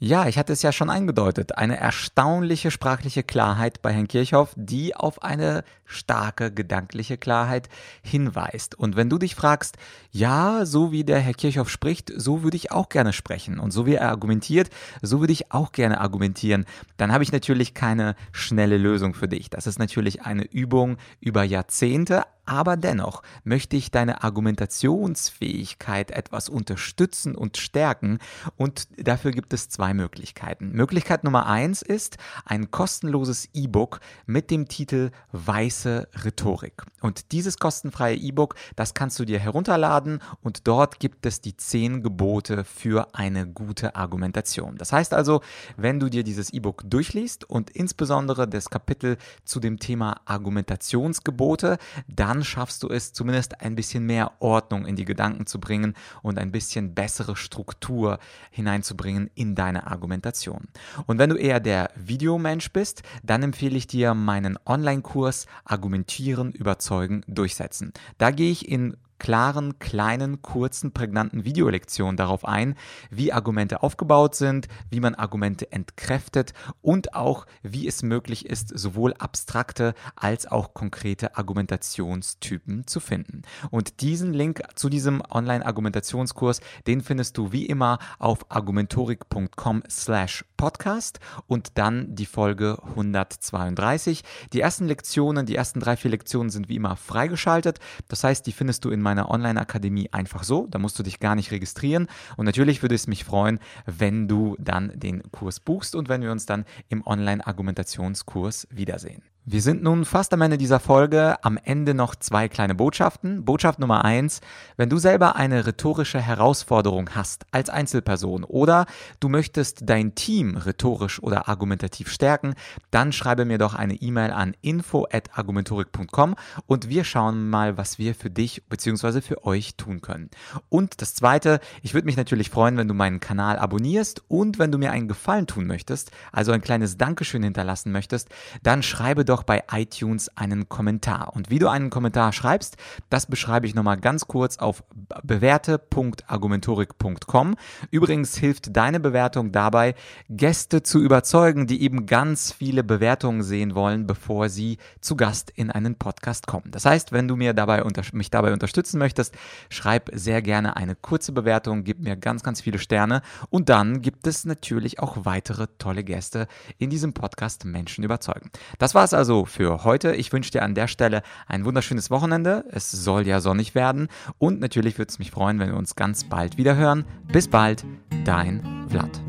Ja, 0.00 0.28
ich 0.28 0.36
hatte 0.36 0.52
es 0.52 0.60
ja 0.60 0.70
schon 0.70 0.90
angedeutet. 0.90 1.56
Eine 1.56 1.78
erstaunliche 1.78 2.70
sprachliche 2.70 3.22
Klarheit 3.22 3.80
bei 3.80 3.90
Herrn 3.90 4.06
Kirchhoff, 4.06 4.52
die 4.54 4.94
auf 4.94 5.22
eine 5.22 5.64
starke 5.86 6.52
gedankliche 6.52 7.16
Klarheit 7.16 7.70
hinweist. 8.02 8.74
Und 8.74 8.96
wenn 8.96 9.08
du 9.08 9.16
dich 9.16 9.34
fragst, 9.34 9.78
ja, 10.10 10.66
so 10.66 10.92
wie 10.92 11.04
der 11.04 11.20
Herr 11.20 11.32
Kirchhoff 11.32 11.70
spricht, 11.70 12.12
so 12.14 12.42
würde 12.42 12.58
ich 12.58 12.70
auch 12.70 12.90
gerne 12.90 13.14
sprechen. 13.14 13.58
Und 13.58 13.70
so 13.70 13.86
wie 13.86 13.94
er 13.94 14.10
argumentiert, 14.10 14.68
so 15.00 15.20
würde 15.20 15.32
ich 15.32 15.52
auch 15.52 15.72
gerne 15.72 16.00
argumentieren. 16.02 16.66
Dann 16.98 17.10
habe 17.10 17.24
ich 17.24 17.32
natürlich 17.32 17.72
keine 17.72 18.14
schnelle 18.32 18.76
Lösung 18.76 19.14
für 19.14 19.28
dich. 19.28 19.48
Das 19.48 19.66
ist 19.66 19.78
natürlich 19.78 20.20
eine 20.20 20.44
Übung 20.44 20.98
über 21.20 21.44
Jahrzehnte, 21.44 22.24
aber 22.46 22.76
dennoch 22.76 23.22
möchte 23.44 23.76
ich 23.76 23.90
deine 23.90 24.22
Argumentationsfähigkeit 24.22 26.10
etwas 26.10 26.48
unterstützen 26.48 27.34
und 27.34 27.56
stärken 27.56 28.18
und 28.56 28.88
dafür 28.96 29.30
gibt 29.30 29.52
es 29.52 29.68
zwei 29.68 29.94
Möglichkeiten. 29.94 30.72
Möglichkeit 30.72 31.24
Nummer 31.24 31.46
eins 31.46 31.82
ist 31.82 32.18
ein 32.44 32.70
kostenloses 32.70 33.48
E-Book 33.54 34.00
mit 34.26 34.50
dem 34.50 34.68
Titel 34.68 35.10
Weiße 35.32 36.08
Rhetorik. 36.24 36.82
Und 37.00 37.32
dieses 37.32 37.58
kostenfreie 37.58 38.16
E-Book, 38.16 38.54
das 38.76 38.94
kannst 38.94 39.18
du 39.18 39.24
dir 39.24 39.38
herunterladen 39.38 40.20
und 40.42 40.66
dort 40.66 41.00
gibt 41.00 41.26
es 41.26 41.40
die 41.40 41.56
zehn 41.56 42.02
Gebote 42.02 42.64
für 42.64 43.14
eine 43.14 43.46
gute 43.46 43.96
Argumentation. 43.96 44.76
Das 44.76 44.92
heißt 44.92 45.14
also, 45.14 45.40
wenn 45.76 46.00
du 46.00 46.08
dir 46.08 46.24
dieses 46.24 46.50
E-Book 46.52 46.82
durchliest 46.86 47.48
und 47.48 47.70
insbesondere 47.70 48.48
das 48.48 48.70
Kapitel 48.70 49.16
zu 49.44 49.60
dem 49.60 49.78
Thema 49.78 50.20
Argumentationsgebote, 50.24 51.78
dann 52.08 52.33
dann 52.34 52.44
schaffst 52.44 52.82
du 52.82 52.88
es 52.88 53.12
zumindest 53.12 53.60
ein 53.60 53.76
bisschen 53.76 54.06
mehr 54.06 54.32
Ordnung 54.40 54.86
in 54.86 54.96
die 54.96 55.04
Gedanken 55.04 55.46
zu 55.46 55.60
bringen 55.60 55.94
und 56.22 56.38
ein 56.38 56.50
bisschen 56.50 56.94
bessere 56.94 57.36
Struktur 57.36 58.18
hineinzubringen 58.50 59.30
in 59.34 59.54
deine 59.54 59.86
Argumentation. 59.86 60.66
Und 61.06 61.18
wenn 61.18 61.30
du 61.30 61.36
eher 61.36 61.60
der 61.60 61.90
Videomensch 61.94 62.72
bist, 62.72 63.02
dann 63.22 63.42
empfehle 63.42 63.76
ich 63.76 63.86
dir 63.86 64.14
meinen 64.14 64.58
Online-Kurs 64.66 65.46
Argumentieren, 65.64 66.52
Überzeugen, 66.52 67.22
Durchsetzen. 67.28 67.92
Da 68.18 68.30
gehe 68.30 68.50
ich 68.50 68.68
in 68.68 68.96
klaren, 69.18 69.78
kleinen, 69.78 70.42
kurzen, 70.42 70.92
prägnanten 70.92 71.44
Videolektionen 71.44 72.16
darauf 72.16 72.44
ein, 72.44 72.74
wie 73.10 73.32
Argumente 73.32 73.82
aufgebaut 73.82 74.34
sind, 74.34 74.68
wie 74.90 75.00
man 75.00 75.14
Argumente 75.14 75.70
entkräftet 75.72 76.52
und 76.82 77.14
auch, 77.14 77.46
wie 77.62 77.86
es 77.86 78.02
möglich 78.02 78.46
ist, 78.46 78.76
sowohl 78.76 79.14
abstrakte 79.14 79.94
als 80.16 80.46
auch 80.46 80.74
konkrete 80.74 81.36
Argumentationstypen 81.36 82.86
zu 82.86 83.00
finden. 83.00 83.42
Und 83.70 84.00
diesen 84.00 84.32
Link 84.32 84.62
zu 84.74 84.88
diesem 84.88 85.22
Online-Argumentationskurs, 85.28 86.60
den 86.86 87.00
findest 87.00 87.38
du 87.38 87.52
wie 87.52 87.66
immer 87.66 87.98
auf 88.18 88.50
argumentorik.com 88.50 89.82
slash 89.88 90.44
podcast 90.56 91.20
und 91.46 91.78
dann 91.78 92.14
die 92.14 92.26
Folge 92.26 92.78
132. 92.82 94.22
Die 94.52 94.60
ersten 94.60 94.86
Lektionen, 94.86 95.46
die 95.46 95.56
ersten 95.56 95.80
drei, 95.80 95.96
vier 95.96 96.10
Lektionen 96.10 96.50
sind 96.50 96.68
wie 96.68 96.76
immer 96.76 96.96
freigeschaltet. 96.96 97.78
Das 98.08 98.24
heißt, 98.24 98.46
die 98.46 98.52
findest 98.52 98.84
du 98.84 98.90
in 98.90 99.00
meiner 99.04 99.30
Online-Akademie 99.30 100.08
einfach 100.10 100.42
so. 100.42 100.66
Da 100.68 100.80
musst 100.80 100.98
du 100.98 101.04
dich 101.04 101.20
gar 101.20 101.36
nicht 101.36 101.52
registrieren. 101.52 102.08
Und 102.36 102.46
natürlich 102.46 102.82
würde 102.82 102.96
es 102.96 103.06
mich 103.06 103.24
freuen, 103.24 103.60
wenn 103.86 104.26
du 104.26 104.56
dann 104.58 104.90
den 104.98 105.22
Kurs 105.30 105.60
buchst 105.60 105.94
und 105.94 106.08
wenn 106.08 106.22
wir 106.22 106.32
uns 106.32 106.46
dann 106.46 106.64
im 106.88 107.06
Online-Argumentationskurs 107.06 108.66
wiedersehen. 108.70 109.22
Wir 109.46 109.60
sind 109.60 109.82
nun 109.82 110.06
fast 110.06 110.32
am 110.32 110.40
Ende 110.40 110.56
dieser 110.56 110.80
Folge. 110.80 111.36
Am 111.44 111.58
Ende 111.62 111.92
noch 111.92 112.14
zwei 112.14 112.48
kleine 112.48 112.74
Botschaften. 112.74 113.44
Botschaft 113.44 113.78
Nummer 113.78 114.02
eins. 114.02 114.40
Wenn 114.78 114.88
du 114.88 114.96
selber 114.96 115.36
eine 115.36 115.66
rhetorische 115.66 116.18
Herausforderung 116.18 117.10
hast 117.14 117.44
als 117.50 117.68
Einzelperson 117.68 118.44
oder 118.44 118.86
du 119.20 119.28
möchtest 119.28 119.80
dein 119.82 120.14
Team 120.14 120.56
rhetorisch 120.56 121.22
oder 121.22 121.46
argumentativ 121.46 122.08
stärken, 122.10 122.54
dann 122.90 123.12
schreibe 123.12 123.44
mir 123.44 123.58
doch 123.58 123.74
eine 123.74 123.96
E-Mail 123.96 124.30
an 124.30 124.56
info@argumentorik.com 124.62 126.36
und 126.64 126.88
wir 126.88 127.04
schauen 127.04 127.50
mal, 127.50 127.76
was 127.76 127.98
wir 127.98 128.14
für 128.14 128.30
dich 128.30 128.64
bzw. 128.70 129.20
für 129.20 129.44
euch 129.44 129.76
tun 129.76 130.00
können. 130.00 130.30
Und 130.70 131.02
das 131.02 131.14
zweite, 131.14 131.60
ich 131.82 131.92
würde 131.92 132.06
mich 132.06 132.16
natürlich 132.16 132.48
freuen, 132.48 132.78
wenn 132.78 132.88
du 132.88 132.94
meinen 132.94 133.20
Kanal 133.20 133.58
abonnierst 133.58 134.22
und 134.26 134.58
wenn 134.58 134.72
du 134.72 134.78
mir 134.78 134.90
einen 134.90 135.06
Gefallen 135.06 135.46
tun 135.46 135.66
möchtest, 135.66 136.12
also 136.32 136.52
ein 136.52 136.62
kleines 136.62 136.96
Dankeschön 136.96 137.42
hinterlassen 137.42 137.92
möchtest, 137.92 138.30
dann 138.62 138.82
schreibe 138.82 139.26
doch 139.26 139.33
doch 139.34 139.42
bei 139.42 139.64
iTunes 139.72 140.30
einen 140.36 140.68
Kommentar. 140.68 141.34
Und 141.34 141.50
wie 141.50 141.58
du 141.58 141.66
einen 141.68 141.90
Kommentar 141.90 142.32
schreibst, 142.32 142.76
das 143.10 143.26
beschreibe 143.26 143.66
ich 143.66 143.74
nochmal 143.74 143.96
ganz 143.96 144.28
kurz 144.28 144.58
auf 144.58 144.84
bewerte.argumentorik.com. 145.24 147.56
Übrigens 147.90 148.36
hilft 148.36 148.76
deine 148.76 149.00
Bewertung 149.00 149.50
dabei, 149.50 149.96
Gäste 150.30 150.84
zu 150.84 151.00
überzeugen, 151.00 151.66
die 151.66 151.82
eben 151.82 152.06
ganz 152.06 152.52
viele 152.52 152.84
Bewertungen 152.84 153.42
sehen 153.42 153.74
wollen, 153.74 154.06
bevor 154.06 154.48
sie 154.48 154.78
zu 155.00 155.16
Gast 155.16 155.50
in 155.50 155.72
einen 155.72 155.96
Podcast 155.96 156.46
kommen. 156.46 156.70
Das 156.70 156.84
heißt, 156.84 157.10
wenn 157.10 157.26
du 157.26 157.34
mir 157.34 157.54
dabei 157.54 157.82
mich 158.12 158.30
dabei 158.30 158.52
unterstützen 158.52 158.98
möchtest, 158.98 159.34
schreib 159.68 160.10
sehr 160.12 160.42
gerne 160.42 160.76
eine 160.76 160.94
kurze 160.94 161.32
Bewertung, 161.32 161.82
gib 161.82 161.98
mir 161.98 162.16
ganz, 162.16 162.44
ganz 162.44 162.60
viele 162.60 162.78
Sterne 162.78 163.20
und 163.50 163.68
dann 163.68 164.00
gibt 164.00 164.28
es 164.28 164.44
natürlich 164.44 165.00
auch 165.00 165.24
weitere 165.24 165.66
tolle 165.78 166.04
Gäste 166.04 166.46
in 166.78 166.90
diesem 166.90 167.14
Podcast 167.14 167.64
Menschen 167.64 168.04
überzeugen. 168.04 168.52
Das 168.78 168.94
war 168.94 169.02
es 169.02 169.14
also 169.14 169.23
also 169.24 169.46
für 169.46 169.84
heute. 169.84 170.14
Ich 170.14 170.30
wünsche 170.34 170.50
dir 170.50 170.62
an 170.62 170.74
der 170.74 170.86
Stelle 170.86 171.22
ein 171.46 171.64
wunderschönes 171.64 172.10
Wochenende. 172.10 172.66
Es 172.70 172.90
soll 172.90 173.26
ja 173.26 173.40
sonnig 173.40 173.74
werden. 173.74 174.08
Und 174.36 174.60
natürlich 174.60 174.98
würde 174.98 175.08
es 175.08 175.18
mich 175.18 175.30
freuen, 175.30 175.58
wenn 175.58 175.70
wir 175.70 175.78
uns 175.78 175.96
ganz 175.96 176.24
bald 176.24 176.58
wieder 176.58 176.76
hören. 176.76 177.06
Bis 177.32 177.48
bald, 177.48 177.86
dein 178.26 178.86
Vlad. 178.90 179.22